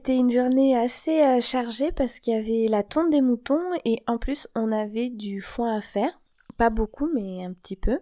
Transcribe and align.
été 0.00 0.16
une 0.16 0.30
journée 0.30 0.74
assez 0.74 1.20
euh, 1.20 1.40
chargée 1.40 1.92
parce 1.92 2.20
qu'il 2.20 2.32
y 2.32 2.36
avait 2.36 2.68
la 2.70 2.82
tonte 2.82 3.10
des 3.10 3.20
moutons 3.20 3.60
et 3.84 4.02
en 4.06 4.16
plus 4.16 4.48
on 4.54 4.72
avait 4.72 5.10
du 5.10 5.42
foin 5.42 5.76
à 5.76 5.82
faire. 5.82 6.18
Pas 6.56 6.70
beaucoup 6.70 7.06
mais 7.14 7.44
un 7.44 7.52
petit 7.52 7.76
peu. 7.76 7.98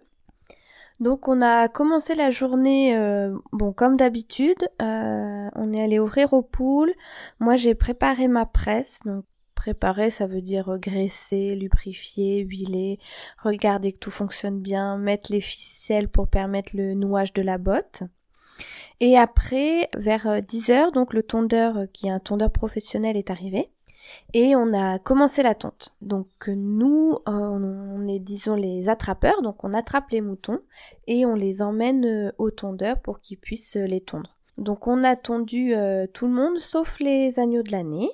Donc 1.01 1.27
on 1.27 1.41
a 1.41 1.67
commencé 1.67 2.15
la 2.15 2.29
journée, 2.29 2.97
euh, 2.97 3.37
bon 3.51 3.73
comme 3.73 3.97
d'habitude, 3.97 4.69
euh, 4.81 5.49
on 5.55 5.73
est 5.73 5.83
allé 5.83 5.99
ouvrir 5.99 6.31
aux 6.31 6.41
poules. 6.41 6.93
Moi 7.41 7.57
j'ai 7.57 7.75
préparé 7.75 8.29
ma 8.29 8.45
presse, 8.45 9.01
donc 9.03 9.25
préparer 9.53 10.09
ça 10.09 10.25
veut 10.25 10.41
dire 10.41 10.77
graisser, 10.79 11.53
lubrifier, 11.55 12.45
huiler, 12.45 12.97
regarder 13.43 13.91
que 13.91 13.99
tout 13.99 14.11
fonctionne 14.11 14.61
bien, 14.61 14.97
mettre 14.97 15.33
les 15.33 15.41
ficelles 15.41 16.07
pour 16.07 16.29
permettre 16.29 16.77
le 16.77 16.93
nouage 16.93 17.33
de 17.33 17.41
la 17.41 17.57
botte. 17.57 18.03
Et 18.99 19.17
après, 19.17 19.89
vers 19.97 20.41
10 20.41 20.69
euh, 20.69 20.73
heures, 20.73 20.91
donc 20.91 21.13
le 21.13 21.23
tondeur, 21.23 21.77
euh, 21.77 21.85
qui 21.91 22.07
est 22.07 22.11
un 22.11 22.19
tondeur 22.19 22.51
professionnel, 22.51 23.15
est 23.15 23.29
arrivé. 23.29 23.69
Et 24.33 24.55
on 24.55 24.73
a 24.73 24.97
commencé 24.97 25.43
la 25.43 25.55
tonte. 25.55 25.95
Donc 26.01 26.47
nous, 26.47 27.19
euh, 27.27 27.31
on 27.31 28.07
est 28.07 28.19
disons 28.19 28.55
les 28.55 28.89
attrapeurs, 28.89 29.41
donc 29.43 29.63
on 29.63 29.73
attrape 29.73 30.09
les 30.11 30.21
moutons 30.21 30.59
et 31.05 31.27
on 31.27 31.35
les 31.35 31.61
emmène 31.61 32.33
au 32.39 32.49
tondeur 32.49 32.99
pour 33.01 33.19
qu'ils 33.19 33.37
puissent 33.37 33.75
les 33.75 34.01
tondre. 34.01 34.39
Donc 34.57 34.87
on 34.87 35.03
a 35.03 35.15
tondu 35.15 35.75
tout 36.11 36.25
le 36.25 36.33
monde 36.33 36.57
sauf 36.57 36.99
les 36.99 37.39
agneaux 37.39 37.61
de 37.61 37.71
l'année. 37.71 38.09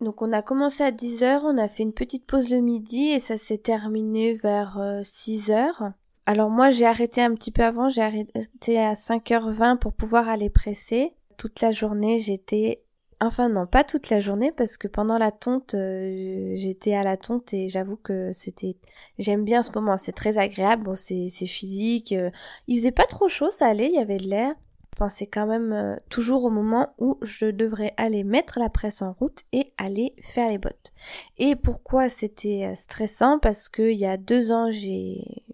Donc 0.00 0.22
on 0.22 0.32
a 0.32 0.42
commencé 0.42 0.82
à 0.82 0.90
10 0.90 1.22
heures, 1.22 1.42
on 1.44 1.56
a 1.56 1.68
fait 1.68 1.84
une 1.84 1.94
petite 1.94 2.26
pause 2.26 2.50
le 2.50 2.60
midi 2.60 3.10
et 3.10 3.20
ça 3.20 3.38
s'est 3.38 3.58
terminé 3.58 4.34
vers 4.34 4.80
6 5.04 5.52
heures. 5.52 5.92
Alors 6.28 6.50
moi 6.50 6.70
j'ai 6.70 6.86
arrêté 6.86 7.22
un 7.22 7.32
petit 7.34 7.52
peu 7.52 7.62
avant, 7.62 7.88
j'ai 7.88 8.02
arrêté 8.02 8.80
à 8.80 8.94
5h20 8.94 9.78
pour 9.78 9.92
pouvoir 9.92 10.28
aller 10.28 10.50
presser. 10.50 11.12
Toute 11.36 11.60
la 11.60 11.70
journée 11.70 12.18
j'étais... 12.18 12.82
Enfin 13.20 13.48
non, 13.48 13.66
pas 13.66 13.84
toute 13.84 14.10
la 14.10 14.18
journée 14.18 14.50
parce 14.50 14.76
que 14.76 14.88
pendant 14.88 15.18
la 15.18 15.30
tonte 15.30 15.74
euh, 15.74 16.52
j'étais 16.56 16.94
à 16.94 17.04
la 17.04 17.16
tonte 17.16 17.54
et 17.54 17.68
j'avoue 17.68 17.96
que 17.96 18.32
c'était... 18.32 18.76
J'aime 19.20 19.44
bien 19.44 19.62
ce 19.62 19.70
moment, 19.72 19.96
c'est 19.96 20.12
très 20.12 20.36
agréable, 20.36 20.82
bon 20.82 20.96
c'est 20.96 21.28
physique. 21.28 22.10
Euh, 22.10 22.30
il 22.66 22.78
faisait 22.78 22.90
pas 22.90 23.06
trop 23.06 23.28
chaud, 23.28 23.52
ça 23.52 23.68
allait, 23.68 23.86
il 23.86 23.94
y 23.94 23.98
avait 23.98 24.18
de 24.18 24.28
l'air. 24.28 24.52
Enfin, 24.96 25.08
c'est 25.08 25.26
quand 25.26 25.46
même 25.46 25.72
euh, 25.72 25.96
toujours 26.08 26.44
au 26.44 26.50
moment 26.50 26.88
où 26.98 27.18
je 27.22 27.46
devrais 27.46 27.94
aller 27.98 28.24
mettre 28.24 28.58
la 28.58 28.70
presse 28.70 29.00
en 29.00 29.12
route 29.12 29.42
et 29.52 29.68
aller 29.78 30.14
faire 30.22 30.50
les 30.50 30.58
bottes. 30.58 30.92
Et 31.38 31.54
pourquoi 31.54 32.08
c'était 32.08 32.74
stressant? 32.74 33.38
Parce 33.38 33.68
que 33.68 33.92
il 33.92 33.98
y 33.98 34.06
a 34.06 34.16
deux 34.16 34.50
ans 34.50 34.70
j'ai 34.72 35.45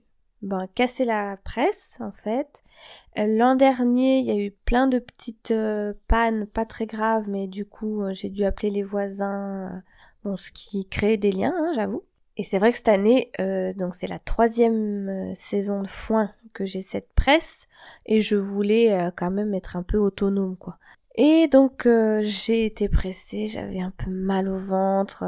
ben, 0.43 0.67
casser 0.75 1.05
la 1.05 1.37
presse 1.37 1.99
en 2.01 2.11
fait. 2.11 2.63
Euh, 3.19 3.27
l'an 3.27 3.55
dernier, 3.55 4.19
il 4.19 4.25
y 4.25 4.31
a 4.31 4.37
eu 4.37 4.51
plein 4.51 4.89
de 4.89 4.99
petites 4.99 5.53
euh, 5.53 5.95
pannes, 6.09 6.47
pas 6.47 6.67
très 6.67 6.87
graves, 6.87 7.29
mais 7.29 7.47
du 7.47 7.65
coup, 7.65 8.03
euh, 8.03 8.13
j'ai 8.13 8.29
dû 8.29 8.45
appeler 8.45 8.71
les 8.71 8.83
voisins, 8.83 9.83
bon, 10.25 10.37
ce 10.37 10.51
qui 10.51 10.87
crée 10.87 11.17
des 11.17 11.33
liens, 11.33 11.55
hein, 11.57 11.73
j'avoue. 11.75 12.03
Et 12.37 12.45
c'est 12.45 12.59
vrai 12.59 12.71
que 12.73 12.79
cette 12.79 12.89
année, 12.89 13.31
donc 13.77 13.95
c'est 13.95 14.07
la 14.07 14.19
troisième 14.19 15.35
saison 15.35 15.83
de 15.83 15.87
foin 15.87 16.33
que 16.55 16.65
j'ai 16.65 16.81
cette 16.81 17.13
presse, 17.13 17.69
et 18.07 18.23
je 18.23 18.37
voulais 18.37 19.11
quand 19.17 19.31
même 19.31 19.53
être 19.53 19.77
un 19.77 19.83
peu 19.83 19.99
autonome, 19.99 20.57
quoi. 20.57 20.79
Et 21.15 21.47
donc 21.49 21.87
j'ai 22.23 22.65
été 22.65 22.89
pressée, 22.89 23.47
j'avais 23.47 23.81
un 23.81 23.91
peu 23.91 24.11
mal 24.11 24.49
au 24.49 24.59
ventre. 24.59 25.25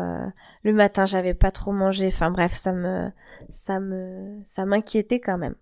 le 0.62 0.72
matin, 0.72 1.04
j'avais 1.04 1.34
pas 1.34 1.50
trop 1.50 1.72
mangé. 1.72 2.06
Enfin 2.08 2.30
bref, 2.30 2.54
ça 2.54 2.72
me 2.72 3.10
ça 3.50 3.80
me, 3.80 4.40
ça 4.44 4.64
m'inquiétait 4.64 5.20
quand 5.20 5.38
même. 5.38 5.54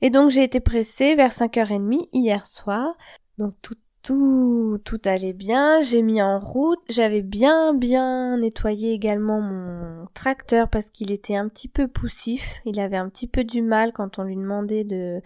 Et 0.00 0.10
donc 0.10 0.30
j'ai 0.30 0.44
été 0.44 0.60
pressée 0.60 1.14
vers 1.16 1.32
5h30 1.32 2.08
hier 2.12 2.46
soir. 2.46 2.94
Donc 3.38 3.54
tout, 3.62 3.74
tout, 4.04 4.78
tout 4.84 5.00
allait 5.06 5.32
bien. 5.32 5.80
J'ai 5.82 6.02
mis 6.02 6.22
en 6.22 6.38
route. 6.38 6.78
J'avais 6.88 7.22
bien, 7.22 7.74
bien 7.74 8.36
nettoyé 8.36 8.92
également 8.92 9.40
mon 9.40 10.06
tracteur 10.14 10.68
parce 10.68 10.90
qu'il 10.90 11.10
était 11.10 11.34
un 11.34 11.48
petit 11.48 11.68
peu 11.68 11.88
poussif. 11.88 12.60
Il 12.66 12.78
avait 12.78 12.98
un 12.98 13.08
petit 13.08 13.26
peu 13.26 13.42
du 13.42 13.62
mal 13.62 13.92
quand 13.92 14.18
on 14.18 14.22
lui 14.22 14.36
demandait 14.36 14.84
de, 14.84 15.20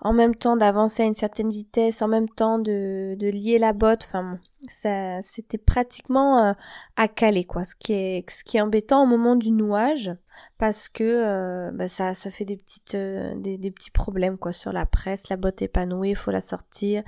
en 0.00 0.12
même 0.12 0.34
temps 0.34 0.56
d'avancer 0.56 1.04
à 1.04 1.06
une 1.06 1.14
certaine 1.14 1.50
vitesse, 1.50 2.02
en 2.02 2.08
même 2.08 2.28
temps 2.28 2.58
de, 2.58 3.14
de 3.14 3.28
lier 3.28 3.58
la 3.58 3.72
botte. 3.72 4.04
Enfin 4.06 4.38
ça, 4.68 5.22
c'était 5.22 5.58
pratiquement 5.58 6.44
euh, 6.44 6.52
à 6.96 7.08
caler 7.08 7.44
quoi. 7.44 7.64
Ce 7.64 7.74
qui 7.74 7.92
est, 7.92 8.30
ce 8.30 8.44
qui 8.44 8.56
est 8.56 8.60
embêtant 8.60 9.02
au 9.02 9.06
moment 9.06 9.36
du 9.36 9.50
nouage 9.50 10.10
parce 10.58 10.88
que 10.88 11.04
euh, 11.04 11.70
bah, 11.72 11.88
ça, 11.88 12.14
ça 12.14 12.30
fait 12.30 12.44
des 12.44 12.56
petites, 12.56 12.94
euh, 12.94 13.34
des, 13.36 13.70
petits 13.70 13.90
problèmes 13.90 14.38
quoi 14.38 14.52
sur 14.52 14.72
la 14.72 14.86
presse. 14.86 15.28
La 15.28 15.36
botte 15.36 15.66
pas 15.68 15.86
nouée, 15.86 16.14
faut 16.14 16.30
la 16.30 16.40
sortir, 16.40 17.02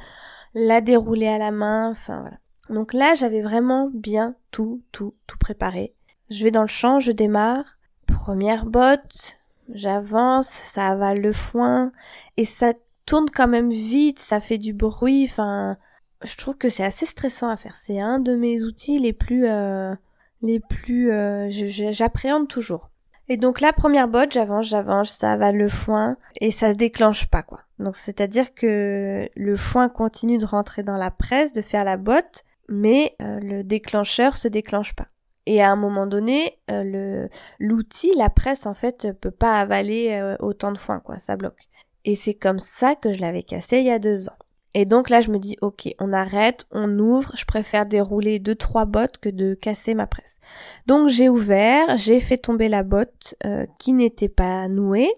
la 0.55 0.81
dérouler 0.81 1.29
à 1.29 1.39
la 1.39 1.51
main. 1.51 1.91
Enfin 1.91 2.21
voilà. 2.21 2.39
Donc 2.71 2.93
là, 2.93 3.15
j'avais 3.15 3.43
vraiment 3.43 3.91
bien 3.93 4.35
tout, 4.51 4.83
tout, 4.93 5.15
tout 5.27 5.39
préparé. 5.39 5.95
Je 6.31 6.45
vais 6.45 6.51
dans 6.51 6.63
le 6.63 6.69
champ, 6.69 7.01
je 7.01 7.13
démarre. 7.13 7.65
Première 8.07 8.67
botte, 8.67 9.39
j'avance, 9.73 10.49
ça 10.49 10.89
avale 10.89 11.21
le 11.21 11.33
foin 11.33 11.93
et 12.37 12.45
ça 12.45 12.73
tourne 13.07 13.31
quand 13.31 13.49
même 13.49 13.71
vite, 13.71 14.19
ça 14.19 14.41
fait 14.41 14.59
du 14.59 14.73
bruit. 14.73 15.25
Enfin, 15.25 15.77
je 16.23 16.37
trouve 16.37 16.57
que 16.57 16.69
c'est 16.69 16.85
assez 16.85 17.07
stressant 17.07 17.49
à 17.49 17.57
faire. 17.57 17.77
C'est 17.77 18.01
un 18.01 18.19
de 18.19 18.35
mes 18.35 18.63
outils 18.63 18.99
les 18.99 19.13
plus, 19.13 19.47
euh, 19.47 19.95
les 20.43 20.61
plus, 20.61 21.11
euh, 21.11 21.49
j'appréhende 21.51 22.49
toujours. 22.49 22.91
Et 23.31 23.37
donc 23.37 23.61
la 23.61 23.73
première 23.73 24.09
botte, 24.09 24.33
j'avance, 24.33 24.67
j'avance, 24.67 25.11
ça 25.11 25.37
va 25.37 25.53
le 25.53 25.69
foin 25.69 26.17
et 26.41 26.51
ça 26.51 26.73
se 26.73 26.77
déclenche 26.77 27.27
pas 27.27 27.43
quoi. 27.43 27.61
Donc 27.79 27.97
c'est-à-dire 27.97 28.55
que 28.55 29.29
le 29.35 29.57
foin 29.57 29.89
continue 29.89 30.39
de 30.39 30.47
rentrer 30.47 30.83
dans 30.83 30.97
la 30.97 31.11
presse, 31.11 31.53
de 31.53 31.63
faire 31.63 31.85
la 31.85 31.97
botte, 31.97 32.45
mais 32.69 33.15
euh, 33.23 33.41
le 33.41 33.63
déclencheur 33.63 34.37
se 34.37 34.49
déclenche 34.49 34.95
pas. 34.95 35.09
Et 35.47 35.63
à 35.63 35.71
un 35.71 35.77
moment 35.77 36.07
donné, 36.07 36.59
le 36.69 37.29
l'outil, 37.59 38.13
la 38.19 38.29
presse 38.29 38.67
en 38.67 38.75
fait, 38.75 39.09
peut 39.19 39.31
pas 39.31 39.59
avaler 39.59 40.37
autant 40.41 40.73
de 40.73 40.79
foin 40.79 41.01
quoi, 41.01 41.19
ça 41.19 41.37
bloque. 41.37 41.69
Et 42.05 42.17
c'est 42.17 42.35
comme 42.35 42.59
ça 42.59 42.95
que 42.95 43.15
je 43.15 43.21
l'avais 43.23 43.43
cassé 43.43 43.79
il 43.79 43.87
y 43.87 43.91
a 43.91 43.99
deux 43.99 44.29
ans. 44.29 44.37
Et 44.75 44.85
donc 44.85 45.11
là, 45.11 45.21
je 45.21 45.31
me 45.31 45.39
dis, 45.39 45.57
ok, 45.61 45.89
on 45.99 46.13
arrête, 46.13 46.67
on 46.71 46.99
ouvre, 46.99 47.33
je 47.35 47.45
préfère 47.45 47.87
dérouler 47.87 48.39
deux, 48.39 48.55
trois 48.55 48.85
bottes 48.85 49.19
que 49.19 49.29
de 49.29 49.55
casser 49.55 49.95
ma 49.95 50.07
presse. 50.07 50.39
Donc 50.87 51.09
j'ai 51.09 51.29
ouvert, 51.29 51.97
j'ai 51.97 52.21
fait 52.21 52.39
tomber 52.39 52.69
la 52.69 52.83
botte 52.83 53.35
euh, 53.45 53.67
qui 53.79 53.93
n'était 53.93 54.29
pas 54.29 54.69
nouée 54.69 55.11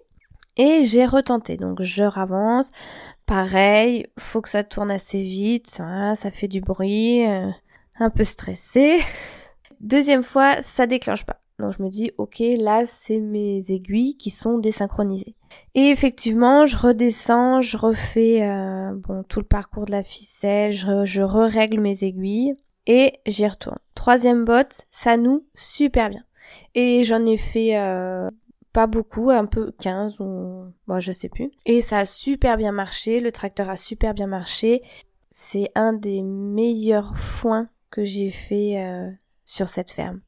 et 0.56 0.84
j'ai 0.84 1.06
retenté. 1.06 1.56
Donc 1.56 1.82
je 1.82 2.04
ravance, 2.04 2.70
pareil, 3.26 4.06
faut 4.18 4.40
que 4.40 4.48
ça 4.48 4.64
tourne 4.64 4.90
assez 4.90 5.22
vite, 5.22 5.68
ça, 5.68 6.14
fait 6.30 6.48
du 6.48 6.60
bruit, 6.60 7.26
euh, 7.26 7.50
un 7.98 8.10
peu 8.10 8.24
stressé. 8.24 9.00
Deuxième 9.80 10.22
fois, 10.22 10.60
ça 10.62 10.86
déclenche 10.86 11.24
pas. 11.24 11.40
Donc 11.58 11.74
je 11.76 11.82
me 11.82 11.88
dis, 11.88 12.10
ok, 12.18 12.42
là 12.58 12.84
c'est 12.86 13.20
mes 13.20 13.70
aiguilles 13.70 14.16
qui 14.16 14.30
sont 14.30 14.58
désynchronisées. 14.58 15.36
Et 15.74 15.90
effectivement, 15.90 16.66
je 16.66 16.76
redescends, 16.76 17.60
je 17.60 17.76
refais 17.76 18.42
euh, 18.42 18.92
bon 18.94 19.22
tout 19.24 19.40
le 19.40 19.46
parcours 19.46 19.84
de 19.84 19.90
la 19.90 20.02
ficelle, 20.02 20.72
je, 20.72 21.04
je 21.04 21.22
re-règle 21.22 21.80
mes 21.80 22.04
aiguilles 22.04 22.54
et 22.86 23.20
j'y 23.26 23.46
retourne. 23.46 23.78
Troisième 23.94 24.44
botte, 24.44 24.86
ça 24.90 25.16
noue 25.16 25.46
super 25.54 26.08
bien. 26.08 26.24
Et 26.74 27.04
j'en 27.04 27.24
ai 27.26 27.36
fait 27.36 27.76
euh, 27.76 28.30
pas 28.72 28.86
beaucoup, 28.86 29.30
un 29.30 29.46
peu 29.46 29.72
15 29.80 30.20
ou 30.20 30.64
bon, 30.86 31.00
je 31.00 31.12
sais 31.12 31.28
plus. 31.28 31.50
Et 31.66 31.80
ça 31.80 31.98
a 31.98 32.04
super 32.04 32.56
bien 32.56 32.72
marché, 32.72 33.20
le 33.20 33.32
tracteur 33.32 33.68
a 33.68 33.76
super 33.76 34.14
bien 34.14 34.26
marché. 34.26 34.82
C'est 35.30 35.70
un 35.74 35.92
des 35.92 36.22
meilleurs 36.22 37.16
foins 37.16 37.68
que 37.90 38.04
j'ai 38.04 38.30
fait 38.30 38.82
euh, 38.82 39.10
sur 39.44 39.68
cette 39.68 39.90
ferme. 39.90 40.20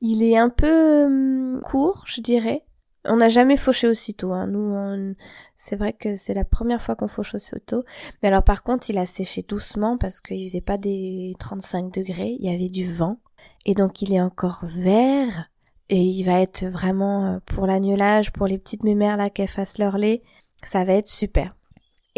Il 0.00 0.22
est 0.22 0.36
un 0.36 0.50
peu 0.50 1.04
hum, 1.04 1.60
court, 1.64 2.04
je 2.06 2.20
dirais. 2.20 2.64
On 3.04 3.16
n'a 3.16 3.28
jamais 3.28 3.56
fauché 3.56 3.88
aussitôt. 3.88 4.32
Hein. 4.32 4.48
Nous, 4.48 5.14
c'est 5.56 5.76
vrai 5.76 5.92
que 5.92 6.16
c'est 6.16 6.34
la 6.34 6.44
première 6.44 6.82
fois 6.82 6.94
qu'on 6.94 7.08
fauche 7.08 7.34
aussitôt. 7.34 7.84
Mais 8.22 8.28
alors 8.28 8.42
par 8.42 8.62
contre, 8.62 8.90
il 8.90 8.98
a 8.98 9.06
séché 9.06 9.42
doucement 9.42 9.96
parce 9.96 10.20
qu'il 10.20 10.46
faisait 10.46 10.60
pas 10.60 10.76
des 10.76 11.34
35 11.38 11.92
degrés. 11.92 12.36
Il 12.38 12.44
y 12.44 12.54
avait 12.54 12.68
du 12.68 12.90
vent. 12.90 13.18
Et 13.64 13.74
donc 13.74 14.02
il 14.02 14.12
est 14.12 14.20
encore 14.20 14.64
vert. 14.66 15.50
Et 15.90 16.00
il 16.00 16.24
va 16.24 16.40
être 16.40 16.64
vraiment 16.66 17.24
euh, 17.24 17.38
pour 17.46 17.66
l'agnelage, 17.66 18.32
pour 18.32 18.46
les 18.46 18.58
petites 18.58 18.82
mémères 18.82 19.16
là 19.16 19.30
qu'elles 19.30 19.48
fassent 19.48 19.78
leur 19.78 19.98
lait. 19.98 20.22
Ça 20.64 20.84
va 20.84 20.94
être 20.94 21.08
super. 21.08 21.54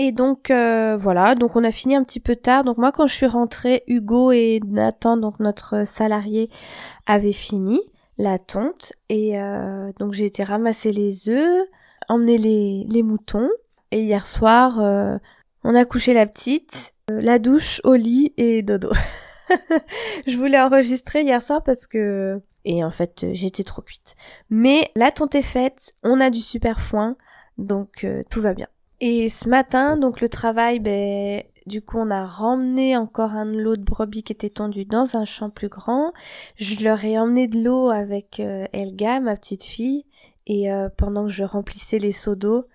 Et 0.03 0.13
donc 0.13 0.51
euh, 0.51 0.97
voilà, 0.97 1.35
donc 1.35 1.57
on 1.57 1.65
a 1.65 1.71
fini 1.71 1.95
un 1.95 2.05
petit 2.05 2.21
peu 2.21 2.35
tard. 2.35 2.65
Donc 2.65 2.79
moi 2.79 2.91
quand 2.91 3.07
je 3.07 3.13
suis 3.13 3.27
rentrée, 3.27 3.83
Hugo 3.87 4.33
et 4.33 4.61
Nathan, 4.67 5.19
donc 5.19 5.41
notre 5.41 5.87
salarié, 5.87 6.49
avaient 7.07 7.33
fini 7.33 7.81
la 8.17 8.39
tonte. 8.39 8.95
Et 9.11 9.39
euh, 9.39 9.93
donc 9.99 10.15
j'ai 10.15 10.25
été 10.25 10.43
ramasser 10.43 10.93
les 10.93 11.29
œufs, 11.29 11.67
emmener 12.09 12.39
les, 12.39 12.87
les 12.89 13.03
moutons. 13.03 13.51
Et 13.91 14.03
hier 14.03 14.27
soir, 14.27 14.81
euh, 14.81 15.19
on 15.65 15.75
a 15.75 15.85
couché 15.85 16.15
la 16.15 16.27
petite, 16.27 16.95
la 17.09 17.39
douche, 17.39 17.83
au 17.85 17.95
lit 17.95 18.33
et 18.39 18.63
dodo. 18.63 18.91
je 20.27 20.37
voulais 20.39 20.61
enregistrer 20.61 21.23
hier 21.25 21.43
soir 21.43 21.63
parce 21.63 21.87
que... 21.87 22.41
Et 22.65 22.85
en 22.85 22.91
fait, 22.91 23.27
j'étais 23.33 23.65
trop 23.65 23.83
cuite. 23.83 24.17
Mais 24.51 24.91
la 24.95 25.13
tonte 25.13 25.35
est 25.35 25.43
faite, 25.43 25.95
on 26.03 26.21
a 26.21 26.31
du 26.31 26.41
super 26.41 26.81
foin, 26.81 27.17
donc 27.59 28.07
tout 28.31 28.41
va 28.43 28.55
bien. 28.55 28.69
Et 29.01 29.31
ce 29.31 29.49
matin, 29.49 29.97
donc 29.97 30.21
le 30.21 30.29
travail, 30.29 30.79
ben, 30.79 31.43
Du 31.67 31.83
coup, 31.83 31.99
on 31.99 32.11
a 32.11 32.27
ramené 32.27 32.97
encore 32.97 33.33
un 33.33 33.45
lot 33.45 33.77
de 33.77 33.85
brebis 33.85 34.23
qui 34.23 34.33
était 34.33 34.51
tondu 34.51 34.85
dans 34.85 35.17
un 35.17 35.25
champ 35.25 35.51
plus 35.51 35.69
grand. 35.69 36.13
Je 36.57 36.83
leur 36.85 37.05
ai 37.05 37.19
emmené 37.19 37.47
de 37.47 37.63
l'eau 37.63 37.91
avec 37.91 38.41
euh, 38.41 38.67
Elga, 38.73 39.21
ma 39.21 39.37
petite 39.37 39.63
fille, 39.63 40.05
et 40.47 40.73
euh, 40.73 40.89
pendant 40.97 41.25
que 41.27 41.33
je 41.33 41.45
remplissais 41.45 41.99
les 41.99 42.13
seaux 42.13 42.35
d'eau, 42.35 42.67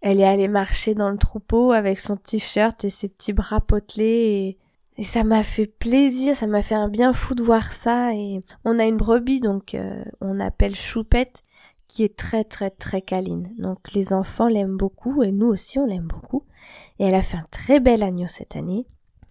elle 0.00 0.20
est 0.20 0.26
allée 0.26 0.48
marcher 0.48 0.94
dans 0.94 1.10
le 1.10 1.16
troupeau 1.16 1.72
avec 1.72 1.98
son 1.98 2.16
t-shirt 2.16 2.84
et 2.84 2.90
ses 2.90 3.08
petits 3.08 3.32
bras 3.32 3.60
potelés 3.60 4.04
et, 4.04 4.58
ça 5.02 5.24
m'a 5.24 5.42
fait 5.42 5.66
plaisir, 5.66 6.36
ça 6.36 6.46
m'a 6.46 6.62
fait 6.62 6.76
un 6.76 6.88
bien 6.88 7.12
fou 7.12 7.34
de 7.34 7.42
voir 7.42 7.72
ça 7.72 8.14
et 8.14 8.42
on 8.64 8.78
a 8.78 8.86
une 8.86 8.96
brebis 8.96 9.40
donc 9.40 9.74
euh, 9.74 10.04
on 10.20 10.38
appelle 10.38 10.76
Choupette 10.76 11.42
qui 11.88 12.04
est 12.04 12.16
très 12.16 12.44
très 12.44 12.70
très 12.70 13.02
câline. 13.02 13.52
Donc 13.58 13.92
les 13.92 14.12
enfants 14.12 14.48
l'aiment 14.48 14.76
beaucoup 14.76 15.22
et 15.22 15.32
nous 15.32 15.46
aussi 15.46 15.78
on 15.78 15.86
l'aime 15.86 16.06
beaucoup. 16.06 16.44
Et 16.98 17.06
elle 17.06 17.14
a 17.14 17.22
fait 17.22 17.36
un 17.36 17.46
très 17.50 17.80
bel 17.80 18.02
agneau 18.02 18.26
cette 18.26 18.56
année. 18.56 18.86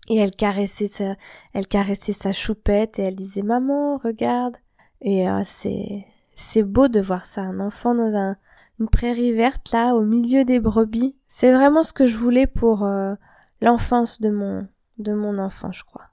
Et 0.10 0.18
elle 0.18 0.32
caressait 0.32 0.88
sa, 0.88 1.16
elle 1.54 1.68
caressait 1.68 2.14
sa 2.14 2.34
choupette 2.34 3.00
et 3.00 3.04
elle 3.04 3.16
disait 3.16 3.42
maman 3.42 3.98
regarde. 3.98 4.58
Et 5.02 5.30
euh, 5.30 5.42
c'est 5.46 6.06
c'est 6.36 6.64
beau 6.64 6.88
de 6.88 7.00
voir 7.00 7.26
ça, 7.26 7.42
un 7.42 7.60
enfant 7.60 7.96
dans 7.96 8.16
un 8.16 8.36
une 8.80 8.90
prairie 8.90 9.32
verte 9.32 9.72
là 9.72 9.96
au 9.96 10.02
milieu 10.02 10.44
des 10.44 10.60
brebis. 10.60 11.16
C'est 11.28 11.54
vraiment 11.54 11.84
ce 11.84 11.94
que 11.94 12.08
je 12.08 12.18
voulais 12.18 12.48
pour 12.48 12.84
euh, 12.84 13.16
l'enfance 13.62 14.20
de 14.20 14.30
mon 14.30 14.68
de 14.98 15.14
mon 15.14 15.38
enfant, 15.38 15.72
je 15.72 15.84
crois. 15.84 16.10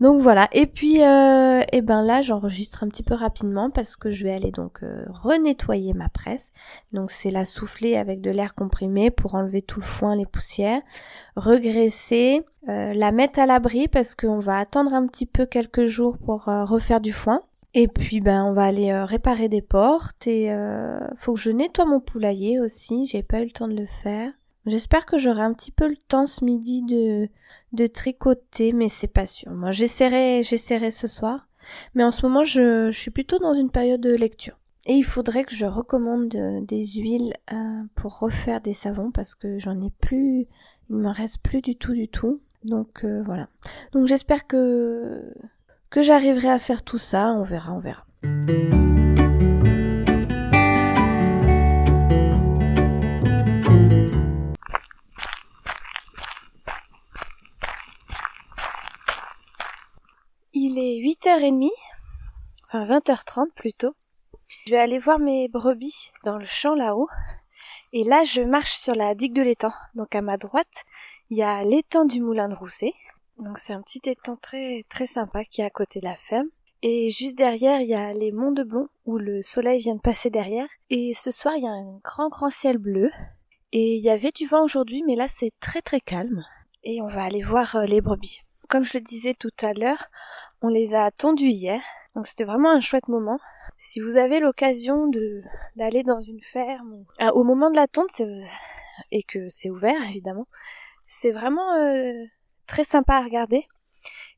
Donc 0.00 0.22
voilà. 0.22 0.48
Et 0.52 0.66
puis, 0.66 1.02
euh, 1.02 1.62
eh 1.72 1.82
ben 1.82 2.02
là, 2.02 2.22
j'enregistre 2.22 2.82
un 2.84 2.88
petit 2.88 3.02
peu 3.02 3.14
rapidement 3.14 3.70
parce 3.70 3.96
que 3.96 4.10
je 4.10 4.24
vais 4.24 4.32
aller 4.32 4.50
donc 4.50 4.82
euh, 4.82 5.04
renettoyer 5.10 5.92
ma 5.92 6.08
presse. 6.08 6.52
Donc 6.94 7.10
c'est 7.10 7.30
la 7.30 7.44
souffler 7.44 7.96
avec 7.96 8.22
de 8.22 8.30
l'air 8.30 8.54
comprimé 8.54 9.10
pour 9.10 9.34
enlever 9.34 9.60
tout 9.60 9.80
le 9.80 9.84
foin, 9.84 10.16
les 10.16 10.24
poussières, 10.24 10.80
regraisser, 11.36 12.42
euh, 12.68 12.94
la 12.94 13.12
mettre 13.12 13.40
à 13.40 13.46
l'abri 13.46 13.88
parce 13.88 14.14
qu'on 14.14 14.40
va 14.40 14.58
attendre 14.58 14.94
un 14.94 15.06
petit 15.06 15.26
peu 15.26 15.44
quelques 15.44 15.84
jours 15.84 16.16
pour 16.16 16.48
euh, 16.48 16.64
refaire 16.64 17.02
du 17.02 17.12
foin. 17.12 17.42
Et 17.74 17.86
puis 17.86 18.20
ben 18.20 18.44
on 18.44 18.52
va 18.52 18.64
aller 18.64 18.92
réparer 19.04 19.48
des 19.48 19.62
portes 19.62 20.26
et 20.26 20.52
faut 21.14 21.34
que 21.34 21.38
je 21.38 21.52
nettoie 21.52 21.84
mon 21.84 22.00
poulailler 22.00 22.58
aussi. 22.58 23.06
J'ai 23.06 23.22
pas 23.22 23.42
eu 23.42 23.44
le 23.44 23.52
temps 23.52 23.68
de 23.68 23.76
le 23.76 23.86
faire. 23.86 24.32
J'espère 24.66 25.06
que 25.06 25.18
j'aurai 25.18 25.42
un 25.42 25.52
petit 25.52 25.72
peu 25.72 25.88
le 25.88 25.96
temps 25.96 26.26
ce 26.26 26.44
midi 26.44 26.82
de, 26.82 27.28
de 27.72 27.86
tricoter, 27.86 28.72
mais 28.72 28.88
c'est 28.88 29.06
pas 29.06 29.26
sûr. 29.26 29.50
Moi, 29.52 29.70
j'essaierai, 29.70 30.42
j'essaierai 30.42 30.90
ce 30.90 31.08
soir. 31.08 31.48
Mais 31.94 32.04
en 32.04 32.10
ce 32.10 32.26
moment, 32.26 32.44
je, 32.44 32.90
suis 32.90 33.10
plutôt 33.10 33.38
dans 33.38 33.54
une 33.54 33.70
période 33.70 34.00
de 34.00 34.14
lecture. 34.14 34.58
Et 34.86 34.94
il 34.94 35.04
faudrait 35.04 35.44
que 35.44 35.54
je 35.54 35.66
recommande 35.66 36.34
euh, 36.34 36.60
des 36.62 36.84
huiles 36.86 37.34
euh, 37.52 37.82
pour 37.94 38.18
refaire 38.18 38.60
des 38.60 38.72
savons 38.72 39.10
parce 39.10 39.34
que 39.34 39.58
j'en 39.58 39.78
ai 39.80 39.90
plus, 40.00 40.46
il 40.88 40.96
me 40.96 41.10
reste 41.10 41.38
plus 41.42 41.60
du 41.60 41.76
tout 41.76 41.92
du 41.92 42.08
tout. 42.08 42.40
Donc 42.64 43.04
euh, 43.04 43.22
voilà. 43.22 43.48
Donc 43.92 44.06
j'espère 44.06 44.46
que 44.46 45.22
que 45.90 46.02
j'arriverai 46.02 46.48
à 46.48 46.58
faire 46.58 46.82
tout 46.82 46.98
ça. 46.98 47.32
On 47.34 47.42
verra, 47.42 47.74
on 47.74 47.78
verra. 47.78 48.06
8h30, 61.00 61.70
enfin 62.68 62.84
20h30 62.84 63.52
plutôt. 63.54 63.94
Je 64.66 64.72
vais 64.72 64.78
aller 64.78 64.98
voir 64.98 65.18
mes 65.18 65.48
brebis 65.48 66.12
dans 66.24 66.36
le 66.36 66.44
champ 66.44 66.74
là-haut. 66.74 67.08
Et 67.92 68.04
là, 68.04 68.22
je 68.24 68.42
marche 68.42 68.74
sur 68.74 68.94
la 68.94 69.14
digue 69.14 69.32
de 69.32 69.42
l'étang. 69.42 69.72
Donc 69.94 70.14
à 70.14 70.20
ma 70.20 70.36
droite, 70.36 70.84
il 71.30 71.38
y 71.38 71.42
a 71.42 71.64
l'étang 71.64 72.04
du 72.04 72.20
moulin 72.20 72.48
de 72.48 72.54
Rousset. 72.54 72.92
Donc 73.38 73.58
c'est 73.58 73.72
un 73.72 73.80
petit 73.80 74.02
étang 74.04 74.36
très 74.36 74.84
très 74.88 75.06
sympa 75.06 75.44
qui 75.44 75.62
est 75.62 75.64
à 75.64 75.70
côté 75.70 76.00
de 76.00 76.06
la 76.06 76.16
ferme. 76.16 76.48
Et 76.82 77.10
juste 77.10 77.36
derrière, 77.36 77.80
il 77.80 77.88
y 77.88 77.94
a 77.94 78.12
les 78.12 78.32
monts 78.32 78.52
de 78.52 78.62
Blon 78.62 78.88
où 79.04 79.18
le 79.18 79.42
soleil 79.42 79.80
vient 79.80 79.94
de 79.94 80.00
passer 80.00 80.30
derrière. 80.30 80.68
Et 80.88 81.14
ce 81.14 81.30
soir, 81.30 81.54
il 81.56 81.64
y 81.64 81.66
a 81.66 81.72
un 81.72 81.98
grand 82.04 82.28
grand 82.28 82.50
ciel 82.50 82.78
bleu. 82.78 83.10
Et 83.72 83.96
il 83.96 84.02
y 84.02 84.10
avait 84.10 84.32
du 84.32 84.46
vent 84.46 84.64
aujourd'hui, 84.64 85.02
mais 85.06 85.14
là 85.14 85.28
c'est 85.28 85.52
très 85.60 85.80
très 85.80 86.00
calme. 86.00 86.44
Et 86.82 87.00
on 87.02 87.06
va 87.06 87.24
aller 87.24 87.42
voir 87.42 87.76
euh, 87.76 87.84
les 87.84 88.00
brebis. 88.00 88.40
Comme 88.68 88.84
je 88.84 88.98
le 88.98 89.00
disais 89.02 89.34
tout 89.34 89.50
à 89.62 89.72
l'heure, 89.74 90.06
on 90.62 90.68
les 90.68 90.94
a 90.94 91.10
tondus 91.10 91.48
hier, 91.48 91.82
donc 92.14 92.26
c'était 92.26 92.44
vraiment 92.44 92.70
un 92.70 92.80
chouette 92.80 93.08
moment. 93.08 93.38
Si 93.76 94.00
vous 94.00 94.16
avez 94.16 94.40
l'occasion 94.40 95.06
de 95.06 95.42
d'aller 95.76 96.02
dans 96.02 96.20
une 96.20 96.42
ferme, 96.42 97.04
ah, 97.18 97.32
au 97.34 97.44
moment 97.44 97.70
de 97.70 97.76
la 97.76 97.86
tonte, 97.86 98.22
et 99.10 99.22
que 99.22 99.48
c'est 99.48 99.70
ouvert 99.70 100.02
évidemment, 100.08 100.46
c'est 101.06 101.32
vraiment 101.32 101.74
euh, 101.74 102.12
très 102.66 102.84
sympa 102.84 103.16
à 103.16 103.22
regarder. 103.22 103.66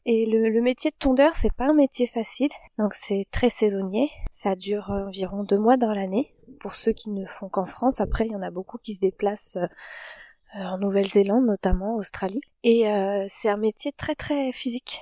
Et 0.05 0.27
le, 0.27 0.61
métier 0.61 0.91
de 0.91 0.97
tondeur, 0.97 1.35
c'est 1.37 1.53
pas 1.53 1.67
un 1.67 1.75
métier 1.75 2.09
facile, 2.09 2.51
donc 2.77 2.95
c'est 2.95 3.25
très 3.31 3.49
saisonnier. 3.49 4.11
Ça 4.33 4.57
dure 4.57 4.91
environ 4.91 5.45
deux 5.45 5.59
mois 5.59 5.77
dans 5.77 5.93
l'année. 5.93 6.35
Pour 6.59 6.75
ceux 6.75 6.93
qui 6.93 7.11
ne 7.11 7.25
font 7.25 7.49
qu'en 7.49 7.65
France, 7.65 8.01
après 8.01 8.27
il 8.27 8.33
y 8.33 8.37
en 8.37 8.43
a 8.43 8.51
beaucoup 8.51 8.79
qui 8.79 8.95
se 8.95 9.01
déplacent 9.01 9.57
euh, 9.57 9.69
en 10.65 10.79
Nouvelle-Zélande 10.79 11.47
notamment, 11.47 11.95
Australie. 11.95 12.41
Et 12.65 12.89
euh, 12.89 13.27
c'est 13.29 13.49
un 13.49 13.57
métier 13.57 13.93
très 13.93 14.17
très 14.17 14.51
physique. 14.51 15.01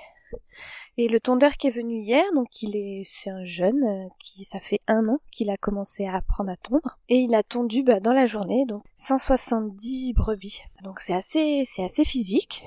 Et 0.97 1.07
le 1.07 1.19
tondeur 1.19 1.53
qui 1.53 1.67
est 1.67 1.71
venu 1.71 1.95
hier, 1.95 2.23
donc 2.35 2.61
il 2.61 2.75
est, 2.75 3.03
c'est 3.05 3.29
un 3.29 3.43
jeune 3.43 3.81
euh, 3.83 4.07
qui, 4.19 4.43
ça 4.43 4.59
fait 4.59 4.79
un 4.87 5.07
an 5.07 5.19
qu'il 5.31 5.49
a 5.49 5.57
commencé 5.57 6.05
à 6.05 6.15
apprendre 6.15 6.51
à 6.51 6.57
tondre. 6.57 6.99
Et 7.07 7.17
il 7.17 7.33
a 7.33 7.43
tondu, 7.43 7.83
bah, 7.83 7.99
dans 7.99 8.13
la 8.13 8.25
journée, 8.25 8.65
donc 8.65 8.83
170 8.95 10.13
brebis. 10.13 10.61
Donc 10.83 10.99
c'est 10.99 11.13
assez, 11.13 11.63
c'est 11.65 11.83
assez 11.83 12.03
physique. 12.03 12.65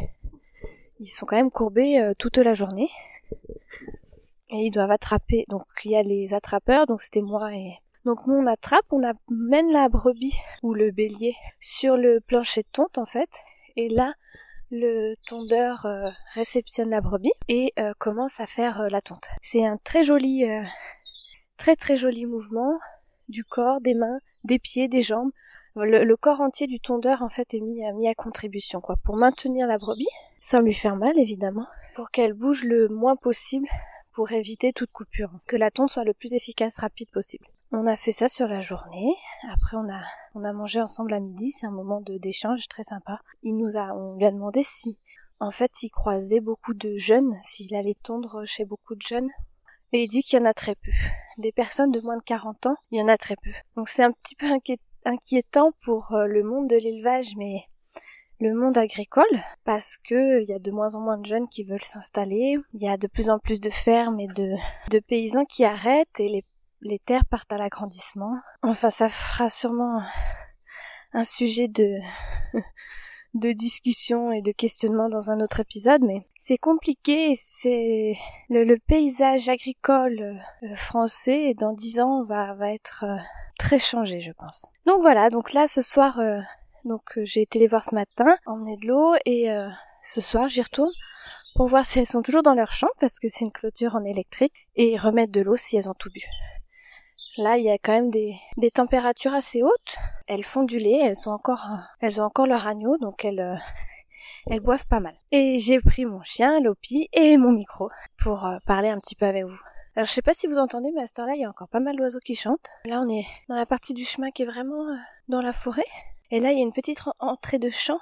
Ils 1.00 1.06
sont 1.06 1.26
quand 1.26 1.36
même 1.36 1.50
courbés 1.50 2.00
euh, 2.00 2.14
toute 2.18 2.38
la 2.38 2.54
journée. 2.54 2.88
Et 4.50 4.66
ils 4.66 4.70
doivent 4.70 4.90
attraper, 4.90 5.44
donc 5.48 5.64
il 5.84 5.90
y 5.90 5.96
a 5.96 6.02
les 6.02 6.32
attrapeurs, 6.32 6.86
donc 6.86 7.00
c'était 7.00 7.22
moi 7.22 7.52
et 7.54 7.72
donc 8.04 8.26
nous 8.26 8.34
on 8.34 8.46
attrape, 8.46 8.84
on 8.90 9.02
amène 9.02 9.72
la 9.72 9.88
brebis 9.88 10.36
ou 10.62 10.74
le 10.74 10.90
bélier 10.90 11.34
sur 11.58 11.96
le 11.96 12.20
plancher 12.20 12.60
de 12.60 12.69
tonte 12.70 12.98
en 12.98 13.06
fait. 13.06 13.31
Et 13.76 13.88
là, 13.88 14.12
le 14.74 15.14
tondeur 15.24 15.86
euh, 15.86 16.10
réceptionne 16.34 16.90
la 16.90 17.00
brebis 17.00 17.32
et 17.48 17.72
euh, 17.78 17.93
commence 17.98 18.40
à 18.40 18.46
faire 18.46 18.81
euh, 18.81 18.88
la 18.88 19.00
tonte. 19.00 19.28
C'est 19.40 19.64
un 19.64 19.76
très 19.76 20.02
joli, 20.02 20.44
très 21.56 21.76
très 21.76 21.96
joli 21.96 22.26
mouvement 22.26 22.78
du 23.28 23.44
corps, 23.44 23.81
des 23.81 23.94
mains, 23.94 24.19
des 24.43 24.58
pieds, 24.58 24.88
des 24.88 25.02
jambes. 25.02 25.31
Le, 25.76 26.14
corps 26.14 26.40
entier 26.40 26.66
du 26.66 26.81
tondeur 26.81 27.22
en 27.22 27.28
fait 27.28 27.54
est 27.54 27.60
mis, 27.60 27.81
mis 27.94 28.08
à 28.08 28.14
contribution 28.14 28.81
quoi 28.81 28.94
pour 29.02 29.16
maintenir 29.16 29.66
la 29.66 29.76
brebis 29.76 30.06
sans 30.38 30.60
lui 30.60 30.72
faire 30.72 30.94
mal 30.94 31.19
évidemment 31.19 31.66
pour 31.96 32.12
qu'elle 32.12 32.32
bouge 32.32 32.62
le 32.62 32.86
moins 32.88 33.16
possible 33.16 33.66
pour 34.12 34.31
éviter 34.31 34.72
toute 34.72 34.93
coupure 34.93 35.32
que 35.48 35.56
la 35.56 35.72
tonte 35.72 35.90
soit 35.90 36.04
le 36.04 36.14
plus 36.14 36.32
efficace 36.34 36.78
rapide 36.78 37.10
possible 37.10 37.46
on 37.72 37.86
a 37.86 37.96
fait 37.96 38.12
ça 38.12 38.28
sur 38.28 38.46
la 38.46 38.60
journée. 38.60 39.14
Après, 39.50 39.76
on 39.76 39.88
a, 39.88 40.02
on 40.34 40.44
a 40.44 40.52
mangé 40.52 40.80
ensemble 40.80 41.14
à 41.14 41.20
midi. 41.20 41.50
C'est 41.50 41.66
un 41.66 41.72
moment 41.72 42.00
d'échange 42.00 42.68
très 42.68 42.82
sympa. 42.82 43.18
Il 43.42 43.56
nous 43.56 43.76
a, 43.76 43.94
on 43.94 44.16
lui 44.16 44.26
a 44.26 44.30
demandé 44.30 44.62
si, 44.62 44.98
en 45.40 45.50
fait, 45.50 45.82
il 45.82 45.90
croisait 45.90 46.40
beaucoup 46.40 46.74
de 46.74 46.96
jeunes, 46.96 47.34
s'il 47.42 47.74
allait 47.74 47.96
tondre 48.02 48.44
chez 48.46 48.64
beaucoup 48.64 48.94
de 48.94 49.02
jeunes. 49.02 49.28
Et 49.92 50.04
il 50.04 50.08
dit 50.08 50.22
qu'il 50.22 50.38
y 50.38 50.42
en 50.42 50.46
a 50.46 50.54
très 50.54 50.74
peu. 50.74 50.90
Des 51.38 51.52
personnes 51.52 51.90
de 51.90 52.00
moins 52.00 52.16
de 52.16 52.22
40 52.22 52.66
ans, 52.66 52.76
il 52.90 52.98
y 52.98 53.02
en 53.02 53.08
a 53.08 53.16
très 53.16 53.36
peu. 53.36 53.50
Donc 53.76 53.88
c'est 53.88 54.02
un 54.02 54.12
petit 54.12 54.34
peu 54.34 54.46
inquiétant 55.04 55.72
pour 55.84 56.12
euh, 56.12 56.26
le 56.26 56.42
monde 56.42 56.68
de 56.68 56.76
l'élevage, 56.76 57.34
mais 57.36 57.64
le 58.40 58.54
monde 58.54 58.76
agricole 58.76 59.24
parce 59.64 59.96
que 59.96 60.42
il 60.42 60.48
y 60.48 60.52
a 60.52 60.58
de 60.58 60.70
moins 60.70 60.94
en 60.96 61.00
moins 61.00 61.18
de 61.18 61.26
jeunes 61.26 61.48
qui 61.48 61.64
veulent 61.64 61.80
s'installer, 61.80 62.56
il 62.74 62.82
y 62.82 62.88
a 62.88 62.96
de 62.96 63.06
plus 63.06 63.30
en 63.30 63.38
plus 63.38 63.60
de 63.60 63.70
fermes 63.70 64.18
et 64.20 64.26
de, 64.26 64.54
de 64.90 64.98
paysans 64.98 65.44
qui 65.44 65.64
arrêtent 65.64 66.18
et 66.18 66.28
les 66.28 66.44
les 66.84 66.98
terres 66.98 67.24
partent 67.24 67.53
à 67.53 67.58
l'agrandissement. 67.58 68.38
Enfin, 68.62 68.91
ça 68.91 69.08
fera 69.08 69.50
sûrement 69.50 70.03
un 71.12 71.24
sujet 71.24 71.69
de 71.69 71.98
de 73.34 73.50
discussion 73.50 74.31
et 74.31 74.43
de 74.43 74.53
questionnement 74.53 75.08
dans 75.08 75.31
un 75.31 75.41
autre 75.41 75.60
épisode, 75.60 76.03
mais 76.03 76.22
c'est 76.38 76.58
compliqué. 76.58 77.36
C'est 77.36 78.14
le, 78.48 78.76
paysage 78.79 79.48
agricole 79.48 80.38
euh, 80.62 80.76
français 80.76 81.55
dans 81.55 81.72
dix 81.72 82.00
ans 82.00 82.22
va 82.22 82.55
va 82.55 82.72
être 82.72 83.05
euh, 83.05 83.17
très 83.58 83.79
changé, 83.79 84.20
je 84.20 84.32
pense. 84.32 84.67
Donc 84.86 85.00
voilà. 85.00 85.31
Donc 85.31 85.53
là, 85.53 85.67
ce 85.67 85.82
soir, 85.82 86.20
euh, 86.20 86.38
donc 86.84 87.19
j'ai 87.22 87.43
été 87.43 87.58
les 87.58 87.67
voir 87.67 87.84
ce 87.84 87.94
matin, 87.94 88.36
emmener 88.46 88.76
de 88.76 88.86
l'eau 88.86 89.14
et 89.24 89.48
ce 90.03 90.20
soir 90.20 90.50
j'y 90.50 90.60
retourne 90.60 90.93
pour 91.55 91.67
voir 91.67 91.86
si 91.86 91.98
elles 91.98 92.06
sont 92.06 92.20
toujours 92.20 92.43
dans 92.43 92.53
leur 92.53 92.72
champ 92.72 92.88
parce 93.00 93.19
que 93.19 93.29
c'est 93.31 93.46
une 93.46 93.53
clôture 93.53 93.94
en 93.94 94.05
électrique 94.05 94.53
et 94.76 94.98
remettre 94.98 95.32
de 95.32 95.41
l'eau 95.41 95.56
si 95.56 95.79
elles 95.79 95.88
ont 95.88 95.94
tout 95.94 96.10
bu. 96.10 96.20
Là, 97.36 97.58
il 97.58 97.64
y 97.64 97.70
a 97.70 97.79
quand 97.79 97.93
même 97.93 98.10
des, 98.10 98.36
températures 98.72 99.34
assez 99.34 99.62
hautes. 99.62 99.96
Elles 100.29 100.44
font 100.44 100.62
du 100.62 100.79
lait, 100.79 101.00
elles 101.03 101.17
sont 101.17 101.32
encore, 101.32 101.69
elles 102.00 102.20
ont 102.20 102.24
encore 102.24 102.46
leur 102.46 102.67
agneau, 102.67 102.96
donc 102.98 103.24
elles, 103.24 103.41
euh, 103.41 103.56
elles 104.46 104.60
boivent 104.60 104.86
pas 104.86 105.00
mal. 105.00 105.14
Et 105.32 105.58
j'ai 105.58 105.81
pris 105.81 106.05
mon 106.05 106.22
chien, 106.22 106.60
Lopi, 106.60 107.08
et 107.12 107.36
mon 107.36 107.50
micro 107.50 107.91
pour 108.22 108.46
euh, 108.46 108.58
parler 108.67 108.88
un 108.88 108.98
petit 108.98 109.17
peu 109.17 109.26
avec 109.26 109.44
vous. 109.44 109.58
Alors 109.96 110.06
je 110.06 110.12
sais 110.12 110.22
pas 110.22 110.32
si 110.32 110.46
vous 110.46 110.58
entendez, 110.58 110.93
mais 110.94 111.03
à 111.03 111.06
cette 111.06 111.19
heure-là, 111.19 111.34
il 111.34 111.41
y 111.41 111.44
a 111.44 111.48
encore 111.48 111.69
pas 111.69 111.81
mal 111.81 111.96
d'oiseaux 111.96 112.20
qui 112.24 112.36
chantent. 112.36 112.70
Là, 112.84 113.00
on 113.05 113.08
est 113.08 113.24
dans 113.48 113.56
la 113.56 113.67
partie 113.67 113.94
du 113.94 114.05
chemin 114.05 114.31
qui 114.31 114.43
est 114.43 114.46
vraiment 114.46 114.88
euh, 114.88 114.96
dans 115.29 115.41
la 115.41 115.53
forêt. 115.53 115.84
Et 116.31 116.38
là, 116.38 116.53
il 116.53 116.58
y 116.58 116.60
a 116.60 116.64
une 116.64 116.72
petite 116.72 117.00
entrée 117.19 117.58
de 117.58 117.70
champ. 117.70 117.98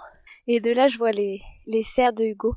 Et 0.46 0.60
de 0.60 0.70
là, 0.72 0.88
je 0.88 0.98
vois 0.98 1.10
les, 1.10 1.40
les 1.66 1.82
serres 1.82 2.12
de 2.12 2.24
Hugo. 2.24 2.54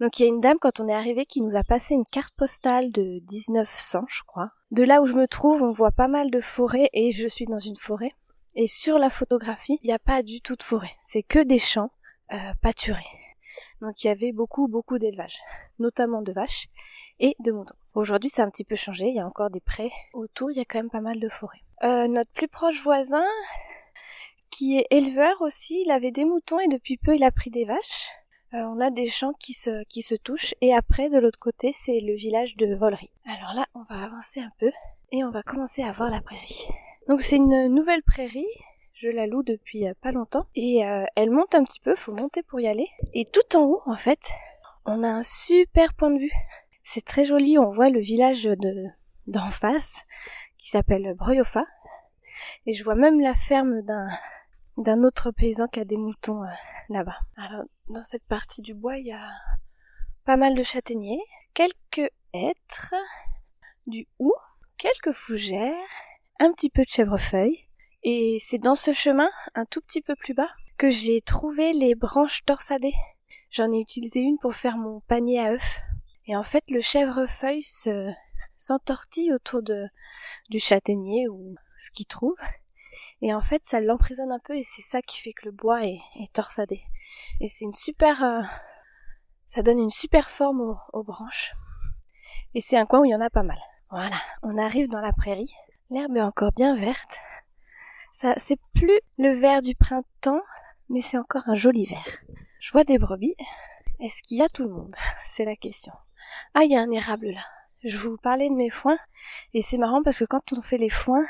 Donc 0.00 0.18
il 0.18 0.22
y 0.22 0.24
a 0.26 0.28
une 0.28 0.40
dame 0.40 0.58
quand 0.60 0.80
on 0.80 0.88
est 0.88 0.94
arrivé 0.94 1.26
qui 1.26 1.42
nous 1.42 1.56
a 1.56 1.64
passé 1.64 1.94
une 1.94 2.04
carte 2.04 2.34
postale 2.34 2.90
de 2.90 3.20
1900, 3.30 4.04
je 4.08 4.22
crois. 4.26 4.50
De 4.70 4.82
là 4.82 5.02
où 5.02 5.06
je 5.06 5.14
me 5.14 5.26
trouve, 5.26 5.62
on 5.62 5.70
voit 5.70 5.92
pas 5.92 6.08
mal 6.08 6.30
de 6.30 6.40
forêts 6.40 6.90
et 6.92 7.12
je 7.12 7.28
suis 7.28 7.46
dans 7.46 7.58
une 7.58 7.76
forêt. 7.76 8.12
Et 8.54 8.66
sur 8.66 8.98
la 8.98 9.10
photographie, 9.10 9.78
il 9.82 9.86
n'y 9.86 9.92
a 9.92 9.98
pas 9.98 10.22
du 10.22 10.40
tout 10.40 10.56
de 10.56 10.62
forêt. 10.62 10.92
C'est 11.02 11.22
que 11.22 11.38
des 11.38 11.58
champs 11.58 11.90
euh, 12.32 12.36
pâturés. 12.60 13.02
Donc 13.80 14.04
il 14.04 14.06
y 14.06 14.10
avait 14.10 14.32
beaucoup, 14.32 14.68
beaucoup 14.68 14.98
d'élevage, 14.98 15.40
notamment 15.78 16.22
de 16.22 16.32
vaches 16.32 16.68
et 17.18 17.34
de 17.40 17.50
moutons. 17.50 17.74
Aujourd'hui, 17.94 18.30
c'est 18.30 18.42
un 18.42 18.50
petit 18.50 18.64
peu 18.64 18.76
changé. 18.76 19.06
Il 19.08 19.14
y 19.14 19.20
a 19.20 19.26
encore 19.26 19.50
des 19.50 19.60
prés 19.60 19.90
autour. 20.12 20.50
Il 20.50 20.56
y 20.56 20.60
a 20.60 20.64
quand 20.64 20.78
même 20.78 20.90
pas 20.90 21.00
mal 21.00 21.18
de 21.18 21.28
forêts. 21.28 21.62
Euh, 21.82 22.06
notre 22.06 22.30
plus 22.30 22.48
proche 22.48 22.82
voisin, 22.82 23.26
qui 24.50 24.78
est 24.78 24.86
éleveur 24.90 25.40
aussi, 25.40 25.82
il 25.84 25.90
avait 25.90 26.12
des 26.12 26.24
moutons 26.24 26.60
et 26.60 26.68
depuis 26.68 26.96
peu, 26.96 27.16
il 27.16 27.24
a 27.24 27.32
pris 27.32 27.50
des 27.50 27.64
vaches. 27.64 28.10
Euh, 28.54 28.64
on 28.64 28.80
a 28.80 28.90
des 28.90 29.06
champs 29.06 29.32
qui 29.32 29.54
se, 29.54 29.82
qui 29.84 30.02
se 30.02 30.14
touchent 30.14 30.54
et 30.60 30.74
après 30.74 31.08
de 31.08 31.18
l'autre 31.18 31.38
côté 31.38 31.72
c'est 31.72 32.00
le 32.00 32.14
village 32.14 32.54
de 32.56 32.74
Vollery. 32.74 33.08
Alors 33.24 33.54
là 33.54 33.64
on 33.74 33.82
va 33.84 34.04
avancer 34.04 34.40
un 34.40 34.52
peu 34.58 34.70
et 35.10 35.24
on 35.24 35.30
va 35.30 35.42
commencer 35.42 35.82
à 35.82 35.90
voir 35.92 36.10
la 36.10 36.20
prairie. 36.20 36.68
Donc 37.08 37.22
c'est 37.22 37.36
une 37.36 37.68
nouvelle 37.68 38.02
prairie, 38.02 38.46
je 38.92 39.08
la 39.08 39.26
loue 39.26 39.42
depuis 39.42 39.88
euh, 39.88 39.94
pas 40.02 40.12
longtemps 40.12 40.44
et 40.54 40.84
euh, 40.84 41.06
elle 41.16 41.30
monte 41.30 41.54
un 41.54 41.64
petit 41.64 41.80
peu, 41.80 41.94
faut 41.94 42.12
monter 42.12 42.42
pour 42.42 42.60
y 42.60 42.68
aller. 42.68 42.88
Et 43.14 43.24
tout 43.24 43.56
en 43.56 43.64
haut 43.64 43.82
en 43.86 43.96
fait 43.96 44.30
on 44.84 45.02
a 45.02 45.08
un 45.08 45.22
super 45.22 45.94
point 45.94 46.10
de 46.10 46.18
vue. 46.18 46.32
C'est 46.84 47.06
très 47.06 47.24
joli, 47.24 47.58
on 47.58 47.70
voit 47.70 47.88
le 47.88 48.00
village 48.00 48.42
de 48.42 48.86
d'en 49.28 49.50
face 49.50 50.04
qui 50.58 50.68
s'appelle 50.68 51.14
Breuillofa 51.14 51.64
et 52.66 52.74
je 52.74 52.84
vois 52.84 52.96
même 52.96 53.18
la 53.18 53.32
ferme 53.32 53.80
d'un 53.80 54.08
d'un 54.76 55.04
autre 55.04 55.30
paysan 55.30 55.68
qui 55.68 55.80
a 55.80 55.84
des 55.86 55.96
moutons 55.96 56.42
là-bas. 56.88 57.16
Alors, 57.36 57.64
dans 57.92 58.02
cette 58.02 58.24
partie 58.24 58.62
du 58.62 58.74
bois, 58.74 58.96
il 58.96 59.06
y 59.06 59.12
a 59.12 59.30
pas 60.24 60.36
mal 60.36 60.54
de 60.54 60.62
châtaigniers, 60.62 61.22
quelques 61.52 62.10
hêtres, 62.32 62.94
du 63.86 64.06
hou, 64.18 64.32
quelques 64.78 65.12
fougères, 65.12 65.74
un 66.40 66.52
petit 66.52 66.70
peu 66.70 66.82
de 66.82 66.88
chèvrefeuille. 66.88 67.68
Et 68.02 68.38
c'est 68.40 68.58
dans 68.58 68.74
ce 68.74 68.92
chemin, 68.92 69.30
un 69.54 69.64
tout 69.66 69.80
petit 69.80 70.00
peu 70.00 70.16
plus 70.16 70.34
bas, 70.34 70.50
que 70.76 70.90
j'ai 70.90 71.20
trouvé 71.20 71.72
les 71.72 71.94
branches 71.94 72.44
torsadées. 72.44 72.94
J'en 73.50 73.70
ai 73.70 73.80
utilisé 73.80 74.20
une 74.20 74.38
pour 74.38 74.54
faire 74.54 74.78
mon 74.78 75.00
panier 75.00 75.40
à 75.40 75.52
œufs. 75.52 75.80
Et 76.26 76.34
en 76.34 76.42
fait, 76.42 76.64
le 76.70 76.80
chèvrefeuille 76.80 77.62
se, 77.62 78.10
s'entortille 78.56 79.32
autour 79.32 79.62
de, 79.62 79.86
du 80.50 80.58
châtaignier 80.58 81.28
ou 81.28 81.56
ce 81.76 81.90
qu'il 81.90 82.06
trouve. 82.06 82.38
Et 83.20 83.32
en 83.34 83.40
fait, 83.40 83.64
ça 83.64 83.80
l'emprisonne 83.80 84.32
un 84.32 84.38
peu 84.38 84.56
et 84.56 84.62
c'est 84.62 84.82
ça 84.82 85.02
qui 85.02 85.20
fait 85.20 85.32
que 85.32 85.46
le 85.46 85.52
bois 85.52 85.84
est, 85.84 86.00
torsadé. 86.32 86.80
Et 87.40 87.48
c'est 87.48 87.64
une 87.64 87.72
super... 87.72 88.22
Euh, 88.22 88.42
ça 89.46 89.62
donne 89.62 89.78
une 89.78 89.90
super 89.90 90.30
forme 90.30 90.76
aux, 90.92 91.02
branches. 91.02 91.52
Et 92.54 92.60
c'est 92.60 92.76
un 92.76 92.86
coin 92.86 93.00
où 93.00 93.04
il 93.04 93.10
y 93.10 93.14
en 93.14 93.20
a 93.20 93.30
pas 93.30 93.42
mal. 93.42 93.58
Voilà, 93.90 94.16
on 94.42 94.56
arrive 94.56 94.88
dans 94.88 95.00
la 95.00 95.12
prairie. 95.12 95.52
L'herbe 95.90 96.16
est 96.16 96.22
encore 96.22 96.52
bien 96.52 96.74
verte. 96.74 97.18
Ça, 98.12 98.34
c'est 98.38 98.58
plus 98.74 98.98
le 99.18 99.30
vert 99.30 99.60
du 99.60 99.74
printemps, 99.74 100.40
mais 100.88 101.02
c'est 101.02 101.18
encore 101.18 101.42
un 101.46 101.54
joli 101.54 101.84
vert. 101.84 102.18
Je 102.60 102.72
vois 102.72 102.84
des 102.84 102.98
brebis. 102.98 103.36
Est-ce 104.00 104.22
qu'il 104.22 104.38
y 104.38 104.42
a 104.42 104.48
tout 104.48 104.64
le 104.64 104.70
monde? 104.70 104.94
C'est 105.26 105.44
la 105.44 105.56
question. 105.56 105.92
Ah, 106.54 106.62
il 106.64 106.70
y 106.70 106.76
a 106.76 106.80
un 106.80 106.90
érable 106.90 107.30
là. 107.30 107.42
Je 107.84 107.96
vous 107.98 108.16
parlais 108.16 108.48
de 108.48 108.54
mes 108.54 108.70
foins, 108.70 108.98
et 109.54 109.62
c'est 109.62 109.76
marrant 109.76 110.02
parce 110.04 110.20
que 110.20 110.24
quand 110.24 110.52
on 110.56 110.62
fait 110.62 110.78
les 110.78 110.88
foins, 110.88 111.26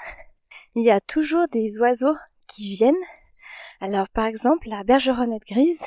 il 0.75 0.85
y 0.85 0.91
a 0.91 1.01
toujours 1.01 1.49
des 1.49 1.79
oiseaux 1.81 2.17
qui 2.49 2.75
viennent. 2.75 2.95
Alors 3.81 4.09
par 4.09 4.27
exemple 4.27 4.69
la 4.69 4.85
bergeronnette 4.85 5.47
grise, 5.47 5.85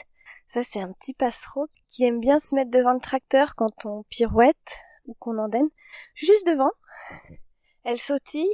ça 0.47 0.63
c'est 0.63 0.81
un 0.81 0.91
petit 0.91 1.13
passereau 1.13 1.67
qui 1.87 2.03
aime 2.03 2.19
bien 2.19 2.39
se 2.39 2.55
mettre 2.55 2.71
devant 2.71 2.93
le 2.93 2.99
tracteur 2.99 3.55
quand 3.55 3.85
on 3.85 4.03
pirouette 4.09 4.79
ou 5.05 5.15
qu'on 5.19 5.37
endaine, 5.37 5.69
juste 6.13 6.45
devant. 6.47 6.71
Elle 7.83 7.99
sautille 7.99 8.49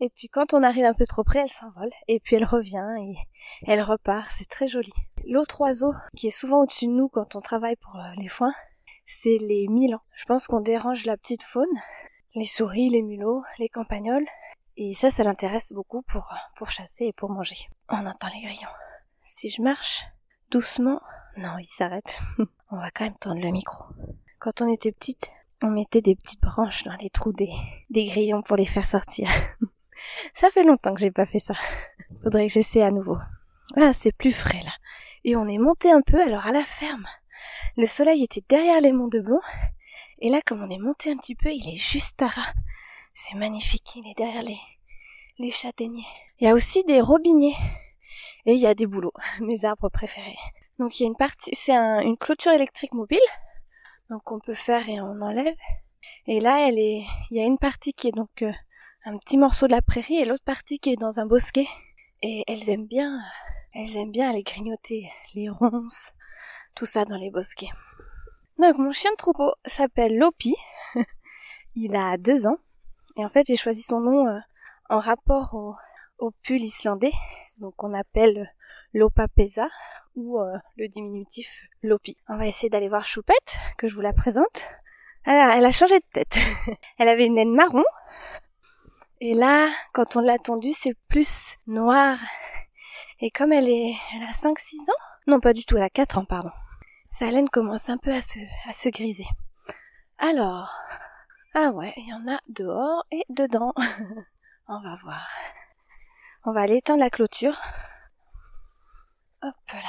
et 0.00 0.10
puis 0.10 0.28
quand 0.28 0.52
on 0.52 0.62
arrive 0.62 0.84
un 0.84 0.94
peu 0.94 1.06
trop 1.06 1.24
près, 1.24 1.40
elle 1.40 1.48
s'envole 1.48 1.90
et 2.08 2.20
puis 2.20 2.36
elle 2.36 2.44
revient 2.44 2.84
et 2.98 3.14
elle 3.66 3.82
repart, 3.82 4.30
c'est 4.30 4.48
très 4.48 4.66
joli. 4.66 4.92
L'autre 5.26 5.60
oiseau 5.60 5.94
qui 6.16 6.26
est 6.26 6.32
souvent 6.32 6.62
au-dessus 6.62 6.86
de 6.86 6.92
nous 6.92 7.08
quand 7.08 7.36
on 7.36 7.40
travaille 7.40 7.76
pour 7.76 7.96
euh, 7.96 8.14
les 8.16 8.28
foins, 8.28 8.54
c'est 9.06 9.38
les 9.38 9.68
milans. 9.68 10.02
Je 10.16 10.24
pense 10.24 10.46
qu'on 10.46 10.60
dérange 10.60 11.06
la 11.06 11.16
petite 11.16 11.42
faune, 11.42 11.68
les 12.34 12.46
souris, 12.46 12.88
les 12.88 13.02
mulots, 13.02 13.42
les 13.58 13.68
campagnols, 13.68 14.26
et 14.76 14.94
ça, 14.94 15.10
ça 15.10 15.24
l'intéresse 15.24 15.72
beaucoup 15.72 16.02
pour, 16.02 16.32
pour 16.56 16.70
chasser 16.70 17.06
et 17.06 17.12
pour 17.12 17.30
manger. 17.30 17.56
On 17.88 18.06
entend 18.06 18.28
les 18.34 18.40
grillons. 18.40 18.68
Si 19.24 19.50
je 19.50 19.62
marche 19.62 20.04
doucement, 20.50 21.00
non, 21.36 21.58
il 21.58 21.66
s'arrête. 21.66 22.20
on 22.70 22.78
va 22.78 22.90
quand 22.90 23.04
même 23.04 23.16
tendre 23.16 23.40
le 23.40 23.50
micro. 23.50 23.84
Quand 24.38 24.60
on 24.60 24.72
était 24.72 24.92
petite, 24.92 25.30
on 25.62 25.70
mettait 25.70 26.00
des 26.00 26.14
petites 26.14 26.40
branches 26.40 26.84
dans 26.84 26.96
les 26.96 27.10
trous 27.10 27.32
des, 27.32 27.52
des 27.90 28.06
grillons 28.06 28.42
pour 28.42 28.56
les 28.56 28.66
faire 28.66 28.84
sortir. 28.84 29.28
ça 30.34 30.50
fait 30.50 30.64
longtemps 30.64 30.94
que 30.94 31.00
j'ai 31.00 31.10
pas 31.10 31.26
fait 31.26 31.38
ça. 31.38 31.54
Faudrait 32.22 32.46
que 32.46 32.52
j'essaie 32.52 32.82
à 32.82 32.90
nouveau. 32.90 33.18
Ah, 33.76 33.92
c'est 33.92 34.12
plus 34.12 34.32
frais 34.32 34.60
là. 34.64 34.72
Et 35.24 35.36
on 35.36 35.48
est 35.48 35.58
monté 35.58 35.90
un 35.90 36.00
peu 36.00 36.20
alors 36.20 36.46
à 36.46 36.52
la 36.52 36.64
ferme. 36.64 37.06
Le 37.76 37.86
soleil 37.86 38.24
était 38.24 38.44
derrière 38.48 38.80
les 38.80 38.92
monts 38.92 39.08
de 39.08 39.20
Blond. 39.20 39.40
Et 40.18 40.30
là, 40.30 40.40
comme 40.44 40.62
on 40.62 40.70
est 40.70 40.78
monté 40.78 41.10
un 41.10 41.16
petit 41.16 41.34
peu, 41.34 41.50
il 41.50 41.74
est 41.74 41.78
juste 41.78 42.20
à 42.22 42.28
ras. 42.28 42.52
C'est 43.14 43.36
magnifique, 43.36 43.96
il 43.96 44.08
est 44.10 44.16
derrière 44.16 44.42
les, 44.42 44.58
les 45.38 45.50
châtaigniers. 45.50 46.06
Il 46.40 46.46
y 46.46 46.50
a 46.50 46.54
aussi 46.54 46.84
des 46.84 47.00
robiniers. 47.00 47.56
Et 48.44 48.54
il 48.54 48.60
y 48.60 48.66
a 48.66 48.74
des 48.74 48.86
bouleaux, 48.86 49.12
mes 49.40 49.64
arbres 49.64 49.88
préférés. 49.88 50.38
Donc 50.78 50.98
il 50.98 51.04
y 51.04 51.06
a 51.06 51.08
une 51.08 51.16
partie, 51.16 51.54
c'est 51.54 51.72
une 51.72 52.16
clôture 52.16 52.52
électrique 52.52 52.92
mobile. 52.92 53.18
Donc 54.10 54.32
on 54.32 54.40
peut 54.40 54.54
faire 54.54 54.88
et 54.88 55.00
on 55.00 55.20
enlève. 55.20 55.54
Et 56.26 56.40
là, 56.40 56.68
elle 56.68 56.78
est, 56.78 57.04
il 57.30 57.36
y 57.36 57.40
a 57.40 57.44
une 57.44 57.58
partie 57.58 57.92
qui 57.92 58.08
est 58.08 58.12
donc 58.12 58.42
euh, 58.42 58.52
un 59.04 59.16
petit 59.18 59.36
morceau 59.36 59.66
de 59.66 59.72
la 59.72 59.82
prairie 59.82 60.16
et 60.16 60.24
l'autre 60.24 60.44
partie 60.44 60.78
qui 60.78 60.90
est 60.90 60.96
dans 60.96 61.20
un 61.20 61.26
bosquet. 61.26 61.66
Et 62.22 62.44
elles 62.46 62.68
aiment 62.70 62.86
bien, 62.86 63.20
elles 63.74 63.96
aiment 63.96 64.12
bien 64.12 64.30
aller 64.30 64.42
grignoter 64.42 65.08
les 65.34 65.48
ronces, 65.48 66.12
tout 66.74 66.86
ça 66.86 67.04
dans 67.04 67.16
les 67.16 67.30
bosquets. 67.30 67.70
Donc 68.58 68.78
mon 68.78 68.92
chien 68.92 69.10
de 69.12 69.16
troupeau 69.16 69.52
s'appelle 69.64 70.18
Lopi. 70.18 70.54
il 71.74 71.96
a 71.96 72.16
deux 72.16 72.46
ans. 72.46 72.58
Et 73.16 73.24
en 73.24 73.28
fait, 73.28 73.46
j'ai 73.46 73.56
choisi 73.56 73.82
son 73.82 74.00
nom 74.00 74.26
euh, 74.26 74.38
en 74.88 74.98
rapport 74.98 75.54
au, 75.54 75.74
au, 76.18 76.30
pull 76.44 76.60
islandais, 76.60 77.12
donc 77.58 77.82
on 77.82 77.94
appelle 77.94 78.48
l'opapesa 78.94 79.68
ou 80.14 80.40
euh, 80.40 80.58
le 80.76 80.88
diminutif 80.88 81.66
lopi. 81.82 82.16
On 82.28 82.36
va 82.36 82.46
essayer 82.46 82.68
d'aller 82.68 82.88
voir 82.88 83.04
Choupette, 83.04 83.56
que 83.76 83.88
je 83.88 83.94
vous 83.94 84.00
la 84.00 84.12
présente. 84.12 84.66
Alors, 85.24 85.52
elle 85.54 85.64
a 85.64 85.72
changé 85.72 85.98
de 85.98 86.04
tête. 86.12 86.38
elle 86.98 87.08
avait 87.08 87.26
une 87.26 87.34
naine 87.34 87.54
marron. 87.54 87.84
Et 89.20 89.34
là, 89.34 89.68
quand 89.92 90.16
on 90.16 90.20
l'a 90.20 90.38
tondue, 90.38 90.72
c'est 90.72 90.96
plus 91.08 91.56
noir. 91.66 92.18
Et 93.20 93.30
comme 93.30 93.52
elle 93.52 93.68
est, 93.68 93.94
elle 94.14 94.22
a 94.24 94.32
5-6 94.32 94.90
ans? 94.90 95.02
Non, 95.28 95.38
pas 95.38 95.52
du 95.52 95.64
tout, 95.64 95.76
elle 95.76 95.84
a 95.84 95.90
4 95.90 96.18
ans, 96.18 96.24
pardon. 96.24 96.50
Sa 97.10 97.30
laine 97.30 97.48
commence 97.48 97.88
un 97.88 97.98
peu 97.98 98.10
à 98.10 98.20
se, 98.20 98.40
à 98.68 98.72
se 98.72 98.88
griser. 98.88 99.26
Alors, 100.18 100.74
ah 101.54 101.70
ouais, 101.70 101.92
il 101.98 102.08
y 102.08 102.14
en 102.14 102.26
a 102.28 102.40
dehors 102.48 103.04
et 103.10 103.24
dedans. 103.28 103.74
On 104.68 104.80
va 104.80 104.96
voir. 105.02 105.28
On 106.44 106.52
va 106.52 106.62
aller 106.62 106.78
éteindre 106.78 107.00
la 107.00 107.10
clôture. 107.10 107.60
Hop 109.42 109.54
là. 109.72 109.80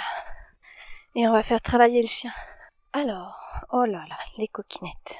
Et 1.15 1.27
on 1.27 1.31
va 1.31 1.43
faire 1.43 1.61
travailler 1.61 2.01
le 2.01 2.07
chien. 2.07 2.31
Alors, 2.91 3.39
oh 3.71 3.85
là 3.85 4.05
là, 4.09 4.17
les 4.37 4.47
coquinettes. 4.47 5.17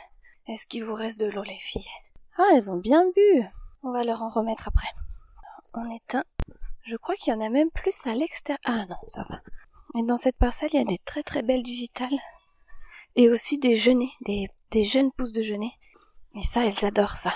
Est-ce 0.48 0.66
qu'il 0.66 0.84
vous 0.84 0.96
reste 0.96 1.20
de 1.20 1.28
l'eau, 1.28 1.44
les 1.44 1.58
filles? 1.58 1.88
Ah, 2.38 2.50
elles 2.54 2.72
ont 2.72 2.78
bien 2.78 3.06
bu. 3.16 3.44
On 3.84 3.92
va 3.92 4.04
leur 4.04 4.22
en 4.22 4.30
remettre 4.30 4.68
après. 4.68 4.90
On 5.74 5.90
éteint. 5.96 6.26
Je 6.84 6.98
crois 6.98 7.16
qu'il 7.16 7.34
y 7.34 7.36
en 7.36 7.42
a 7.42 7.50
même 7.50 7.72
plus 7.72 8.06
à 8.06 8.16
l'extérieur. 8.16 8.60
Ah 8.66 8.86
non, 8.90 8.98
ça 9.08 9.26
va. 9.30 9.40
Et 9.96 10.04
dans 10.04 10.18
cette 10.18 10.38
parcelle, 10.38 10.70
il 10.74 10.78
y 10.78 10.82
a 10.82 10.86
des 10.86 10.98
très 10.98 11.24
très 11.24 11.44
belles 11.44 11.64
digitales. 11.64 12.20
Et 13.16 13.30
aussi 13.30 13.60
des 13.60 13.76
genêts, 13.76 14.12
des, 14.22 14.50
des 14.72 14.84
jeunes 14.84 15.12
pousses 15.12 15.32
de 15.32 15.42
genêts. 15.42 15.78
Mais 16.34 16.42
ça, 16.42 16.66
elles 16.66 16.86
adorent 16.86 17.18
ça. 17.18 17.32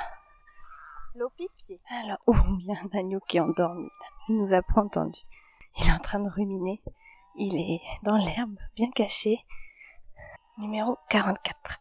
L'opipier. 1.15 1.79
Alors, 1.89 2.17
oh, 2.27 2.35
il 2.59 2.65
y 2.67 2.71
a 2.71 2.75
un 2.75 2.99
agneau 2.99 3.19
qui 3.27 3.37
est 3.37 3.41
endormi. 3.41 3.89
Il 4.29 4.37
nous 4.37 4.53
a 4.53 4.61
pas 4.61 4.81
entendu. 4.81 5.21
Il 5.77 5.87
est 5.87 5.93
en 5.93 5.99
train 5.99 6.19
de 6.19 6.29
ruminer. 6.29 6.81
Il 7.35 7.55
est 7.55 7.81
dans 8.03 8.17
l'herbe, 8.17 8.57
bien 8.75 8.89
caché. 8.91 9.45
Numéro 10.57 10.97
44. 11.09 11.79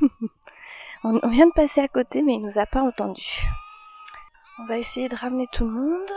on 1.04 1.28
vient 1.28 1.46
de 1.46 1.52
passer 1.52 1.80
à 1.80 1.88
côté, 1.88 2.22
mais 2.22 2.34
il 2.34 2.42
nous 2.42 2.58
a 2.58 2.66
pas 2.66 2.82
entendu. 2.82 3.42
On 4.58 4.64
va 4.64 4.78
essayer 4.78 5.08
de 5.08 5.14
ramener 5.14 5.46
tout 5.52 5.64
le 5.64 5.72
monde. 5.72 6.12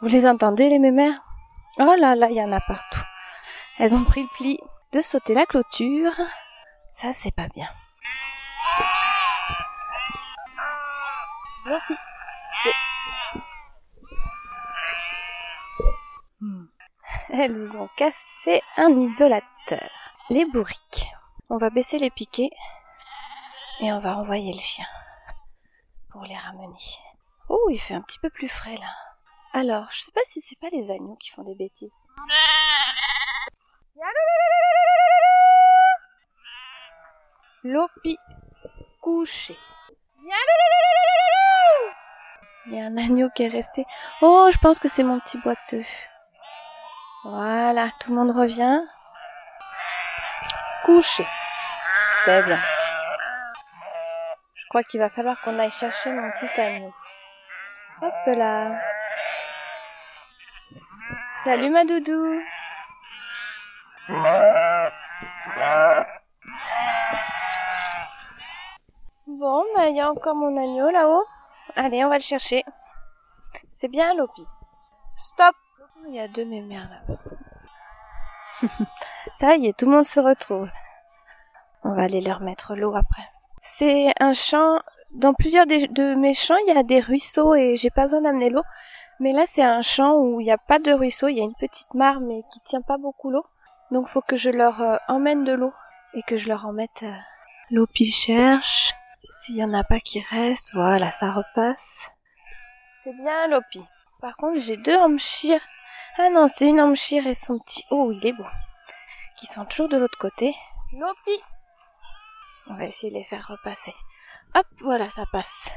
Vous 0.00 0.08
les 0.08 0.26
entendez, 0.26 0.68
les 0.68 0.78
mémères? 0.78 1.22
Oh 1.78 1.94
là 1.98 2.14
là, 2.14 2.28
il 2.28 2.36
y 2.36 2.42
en 2.42 2.52
a 2.52 2.60
partout. 2.60 3.02
Elles 3.78 3.94
ont 3.94 4.04
pris 4.04 4.22
le 4.22 4.28
pli 4.34 4.60
de 4.92 5.00
sauter 5.00 5.32
la 5.32 5.46
clôture. 5.46 6.12
Ça, 6.92 7.12
c'est 7.12 7.34
pas 7.34 7.48
bien. 7.48 7.68
Elles 17.30 17.78
ont 17.78 17.88
cassé 17.96 18.60
un 18.76 18.98
isolateur. 18.98 19.90
Les 20.30 20.44
bourriques. 20.44 21.10
On 21.50 21.56
va 21.56 21.70
baisser 21.70 21.98
les 21.98 22.10
piquets 22.10 22.50
et 23.80 23.92
on 23.92 24.00
va 24.00 24.18
envoyer 24.18 24.52
le 24.52 24.60
chien 24.60 24.86
pour 26.10 26.22
les 26.22 26.36
ramener. 26.36 26.78
Oh, 27.48 27.68
il 27.70 27.78
fait 27.78 27.94
un 27.94 28.00
petit 28.00 28.18
peu 28.18 28.30
plus 28.30 28.48
frais 28.48 28.76
là. 28.76 28.94
Alors, 29.52 29.88
je 29.90 30.00
sais 30.00 30.12
pas 30.12 30.24
si 30.24 30.40
c'est 30.40 30.58
pas 30.58 30.70
les 30.72 30.90
agneaux 30.90 31.16
qui 31.16 31.30
font 31.30 31.42
des 31.42 31.54
bêtises. 31.54 31.92
Lopi 37.62 38.18
couché. 39.00 39.56
Il 42.66 42.74
y 42.74 42.80
a 42.80 42.86
un 42.86 42.96
agneau 42.96 43.28
qui 43.34 43.42
est 43.42 43.48
resté. 43.48 43.84
Oh, 44.22 44.48
je 44.50 44.56
pense 44.58 44.78
que 44.78 44.88
c'est 44.88 45.02
mon 45.02 45.20
petit 45.20 45.38
boiteux. 45.38 45.84
Voilà, 47.24 47.88
tout 48.00 48.10
le 48.10 48.16
monde 48.16 48.30
revient. 48.30 48.80
Couché. 50.84 51.26
C'est. 52.24 52.42
Je 54.54 54.66
crois 54.68 54.82
qu'il 54.82 55.00
va 55.00 55.10
falloir 55.10 55.40
qu'on 55.42 55.58
aille 55.58 55.70
chercher 55.70 56.10
mon 56.10 56.30
petit 56.30 56.60
agneau. 56.60 56.94
Hop 58.00 58.36
là. 58.36 58.80
Salut 61.44 61.70
ma 61.70 61.84
doudou. 61.84 62.42
Bah, 69.84 69.90
il 69.90 69.96
y 69.96 70.00
a 70.00 70.10
encore 70.10 70.34
mon 70.34 70.56
agneau 70.56 70.88
là-haut. 70.88 71.26
Allez, 71.76 72.06
on 72.06 72.08
va 72.08 72.16
le 72.16 72.22
chercher. 72.22 72.64
C'est 73.68 73.88
bien, 73.88 74.14
Lopi. 74.14 74.42
Stop 75.14 75.54
Il 76.08 76.14
y 76.14 76.20
a 76.20 76.26
deux 76.26 76.46
mémères 76.46 76.88
là-bas. 76.88 77.20
Ça 79.34 79.56
y 79.56 79.66
est, 79.66 79.76
tout 79.76 79.84
le 79.84 79.90
monde 79.90 80.04
se 80.04 80.20
retrouve. 80.20 80.70
On 81.82 81.94
va 81.94 82.04
aller 82.04 82.22
leur 82.22 82.40
mettre 82.40 82.74
l'eau 82.74 82.96
après. 82.96 83.28
C'est 83.60 84.10
un 84.20 84.32
champ. 84.32 84.80
Dans 85.12 85.34
plusieurs 85.34 85.66
de 85.66 86.14
mes 86.14 86.32
champs, 86.32 86.56
il 86.66 86.74
y 86.74 86.78
a 86.78 86.82
des 86.82 87.00
ruisseaux 87.00 87.54
et 87.54 87.76
j'ai 87.76 87.90
pas 87.90 88.04
besoin 88.04 88.22
d'amener 88.22 88.48
l'eau. 88.48 88.64
Mais 89.20 89.32
là, 89.32 89.44
c'est 89.44 89.62
un 89.62 89.82
champ 89.82 90.16
où 90.16 90.40
il 90.40 90.44
n'y 90.44 90.50
a 90.50 90.56
pas 90.56 90.78
de 90.78 90.92
ruisseau. 90.92 91.28
Il 91.28 91.36
y 91.36 91.42
a 91.42 91.44
une 91.44 91.54
petite 91.56 91.92
mare, 91.92 92.20
mais 92.20 92.42
qui 92.50 92.60
tient 92.60 92.80
pas 92.80 92.96
beaucoup 92.96 93.30
l'eau. 93.30 93.44
Donc, 93.90 94.08
faut 94.08 94.22
que 94.22 94.38
je 94.38 94.48
leur 94.48 94.80
euh, 94.80 94.96
emmène 95.08 95.44
de 95.44 95.52
l'eau 95.52 95.74
et 96.14 96.22
que 96.22 96.38
je 96.38 96.48
leur 96.48 96.64
en 96.64 96.72
mette 96.72 97.02
euh, 97.02 97.12
l'eau. 97.70 97.86
S'il 99.36 99.56
y 99.56 99.64
en 99.64 99.74
a 99.74 99.82
pas 99.82 99.98
qui 99.98 100.20
restent, 100.30 100.74
voilà, 100.74 101.10
ça 101.10 101.32
repasse. 101.32 102.08
C'est 103.02 103.12
bien, 103.16 103.48
Lopi. 103.48 103.82
Par 104.20 104.36
contre, 104.36 104.60
j'ai 104.60 104.76
deux 104.76 104.96
Hampshire. 104.96 105.60
Ah 106.18 106.30
non, 106.30 106.46
c'est 106.46 106.68
une 106.68 106.80
Hampshire 106.80 107.26
et 107.26 107.34
son 107.34 107.58
petit... 107.58 107.84
Oh, 107.90 108.12
il 108.12 108.24
est 108.24 108.32
beau. 108.32 108.46
Qui 109.36 109.46
sont 109.46 109.64
toujours 109.64 109.88
de 109.88 109.96
l'autre 109.96 110.16
côté. 110.18 110.54
Lopi 110.92 111.42
On 112.70 112.74
va 112.74 112.84
essayer 112.84 113.12
de 113.12 113.18
les 113.18 113.24
faire 113.24 113.44
repasser. 113.48 113.92
Hop, 114.54 114.66
voilà, 114.82 115.10
ça 115.10 115.24
passe. 115.32 115.72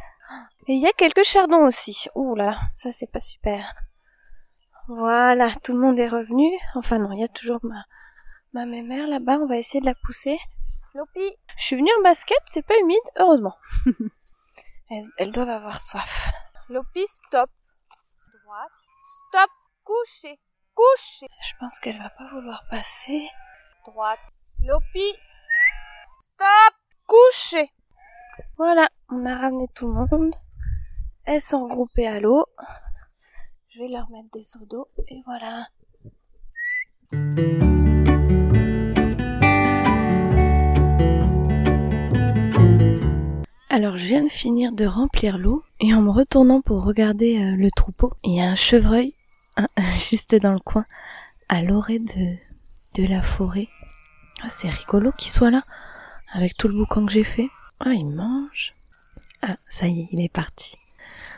Et 0.67 0.73
il 0.73 0.81
y 0.81 0.87
a 0.87 0.93
quelques 0.93 1.23
chardons 1.23 1.65
aussi. 1.65 2.07
Ouh 2.13 2.35
là, 2.35 2.59
ça 2.75 2.91
c'est 2.91 3.11
pas 3.11 3.21
super. 3.21 3.73
Voilà, 4.87 5.49
tout 5.63 5.73
le 5.73 5.79
monde 5.79 5.97
est 5.97 6.07
revenu. 6.07 6.47
Enfin 6.75 6.99
non, 6.99 7.11
il 7.11 7.21
y 7.21 7.23
a 7.23 7.27
toujours 7.27 7.59
ma, 7.63 7.85
ma 8.53 8.67
mémère 8.67 9.07
là-bas. 9.07 9.39
On 9.41 9.47
va 9.47 9.57
essayer 9.57 9.81
de 9.81 9.87
la 9.87 9.95
pousser. 9.95 10.37
Lopi. 10.93 11.35
Je 11.57 11.63
suis 11.63 11.75
venue 11.75 11.91
en 11.99 12.03
basket, 12.03 12.37
c'est 12.45 12.65
pas 12.65 12.77
humide, 12.79 12.97
heureusement. 13.17 13.55
elles, 15.17 15.31
doivent 15.31 15.49
avoir 15.49 15.81
soif. 15.81 16.31
Lopi, 16.69 17.05
stop. 17.07 17.49
Droite. 18.43 18.71
Stop. 19.29 19.49
Coucher. 19.83 20.39
Coucher. 20.73 21.27
Je 21.41 21.53
pense 21.59 21.79
qu'elle 21.79 21.97
va 21.97 22.09
pas 22.09 22.29
vouloir 22.31 22.65
passer. 22.69 23.29
Droite. 23.85 24.19
Lopi. 24.59 25.13
Stop. 26.21 26.75
Coucher. 27.05 27.71
Voilà, 28.57 28.89
on 29.09 29.25
a 29.25 29.35
ramené 29.35 29.67
tout 29.73 29.87
le 29.87 29.93
monde. 29.93 30.35
Elles 31.25 31.41
sont 31.41 31.63
regroupées 31.63 32.07
à 32.07 32.19
l'eau. 32.19 32.45
Je 33.69 33.79
vais 33.79 33.89
leur 33.89 34.09
mettre 34.09 34.29
des 34.31 34.43
seaux 34.43 34.65
d'eau 34.65 34.87
et 35.07 35.21
voilà. 35.25 35.67
Alors 43.77 43.95
je 43.95 44.05
viens 44.05 44.23
de 44.23 44.29
finir 44.29 44.71
de 44.71 44.87
remplir 44.87 45.37
l'eau 45.37 45.61
et 45.79 45.93
en 45.93 46.01
me 46.01 46.09
retournant 46.09 46.61
pour 46.61 46.83
regarder 46.83 47.37
euh, 47.37 47.55
le 47.55 47.69
troupeau, 47.69 48.11
il 48.23 48.33
y 48.33 48.41
a 48.41 48.45
un 48.45 48.55
chevreuil 48.55 49.13
hein, 49.55 49.67
juste 50.09 50.33
dans 50.33 50.53
le 50.53 50.59
coin 50.59 50.83
à 51.47 51.61
l'orée 51.61 51.99
de, 51.99 52.33
de 52.99 53.07
la 53.07 53.21
forêt. 53.21 53.67
Ah, 54.41 54.49
c'est 54.49 54.71
rigolo 54.71 55.11
qu'il 55.11 55.29
soit 55.29 55.51
là 55.51 55.61
avec 56.33 56.57
tout 56.57 56.67
le 56.67 56.73
boucan 56.73 57.05
que 57.05 57.11
j'ai 57.11 57.23
fait. 57.23 57.49
Ah, 57.79 57.91
il 57.93 58.15
mange. 58.15 58.73
Ah, 59.43 59.57
ça 59.69 59.85
y 59.85 59.99
est, 59.99 60.07
il 60.11 60.21
est 60.21 60.33
parti. 60.33 60.75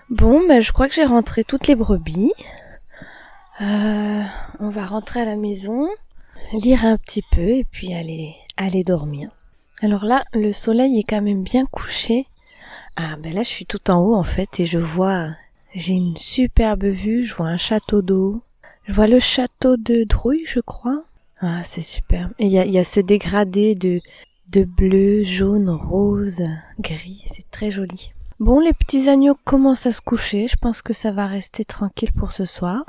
Bon, 0.10 0.48
ben 0.48 0.62
je 0.62 0.72
crois 0.72 0.88
que 0.88 0.96
j'ai 0.96 1.04
rentré 1.04 1.44
toutes 1.44 1.68
les 1.68 1.76
brebis. 1.76 2.32
Euh, 3.60 4.24
on 4.62 4.70
va 4.70 4.86
rentrer 4.86 5.20
à 5.20 5.26
la 5.26 5.36
maison, 5.36 5.90
lire 6.54 6.86
un 6.86 6.96
petit 6.96 7.26
peu 7.34 7.50
et 7.50 7.66
puis 7.70 7.94
aller 7.94 8.34
aller 8.56 8.86
dormir. 8.86 9.30
Alors 9.82 10.06
là, 10.06 10.24
le 10.34 10.52
soleil 10.52 11.00
est 11.00 11.04
quand 11.04 11.22
même 11.22 11.44
bien 11.44 11.66
couché. 11.66 12.26
Ah 12.96 13.16
ben 13.20 13.34
là, 13.34 13.44
je 13.44 13.50
suis 13.50 13.66
tout 13.66 13.90
en 13.90 14.00
haut 14.00 14.16
en 14.16 14.24
fait 14.24 14.60
et 14.60 14.66
je 14.66 14.80
vois, 14.80 15.30
j'ai 15.74 15.94
une 15.94 16.18
superbe 16.18 16.84
vue. 16.84 17.24
Je 17.24 17.34
vois 17.34 17.48
un 17.48 17.58
château 17.58 18.02
d'eau. 18.02 18.42
Je 18.86 18.94
vois 18.94 19.08
le 19.08 19.20
château 19.20 19.78
de 19.78 20.04
Drouille, 20.04 20.44
je 20.46 20.60
crois. 20.60 21.02
Ah, 21.42 21.62
c'est 21.64 21.82
superbe. 21.82 22.32
Et 22.40 22.48
il 22.48 22.52
y 22.52 22.60
a, 22.60 22.66
y 22.66 22.78
a 22.78 22.84
ce 22.84 23.00
dégradé 23.00 23.76
de 23.76 24.02
de 24.52 24.64
bleu, 24.64 25.24
jaune, 25.24 25.70
rose, 25.70 26.42
gris. 26.80 27.24
C'est 27.34 27.50
très 27.52 27.72
joli. 27.72 28.10
Bon, 28.40 28.60
les 28.60 28.74
petits 28.74 29.10
agneaux 29.10 29.38
commencent 29.46 29.86
à 29.86 29.92
se 29.92 30.02
coucher. 30.02 30.48
Je 30.48 30.56
pense 30.56 30.82
que 30.82 30.94
ça 30.94 31.12
va 31.12 31.28
rester 31.28 31.66
tranquille 31.66 32.12
pour 32.18 32.34
ce 32.34 32.46
soir. 32.46 32.84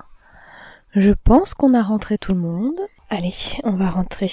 Je 0.94 1.12
pense 1.12 1.54
qu'on 1.54 1.74
a 1.74 1.82
rentré 1.82 2.18
tout 2.18 2.32
le 2.32 2.40
monde. 2.40 2.80
Allez, 3.10 3.34
on 3.64 3.72
va 3.72 3.90
rentrer. 3.90 4.30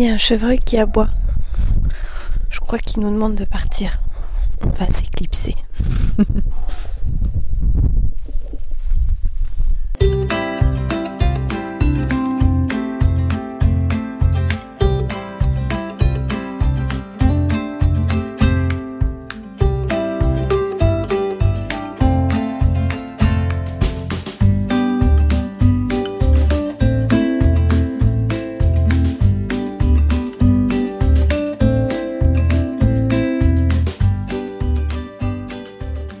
Il 0.00 0.06
y 0.06 0.08
a 0.08 0.14
un 0.14 0.16
chevreuil 0.16 0.58
qui 0.58 0.78
aboie. 0.78 1.10
Je 2.48 2.58
crois 2.58 2.78
qu'il 2.78 3.02
nous 3.02 3.10
demande 3.10 3.34
de 3.34 3.44
partir. 3.44 4.00
On 4.62 4.70
va 4.70 4.86
s'éclipser. 4.86 5.54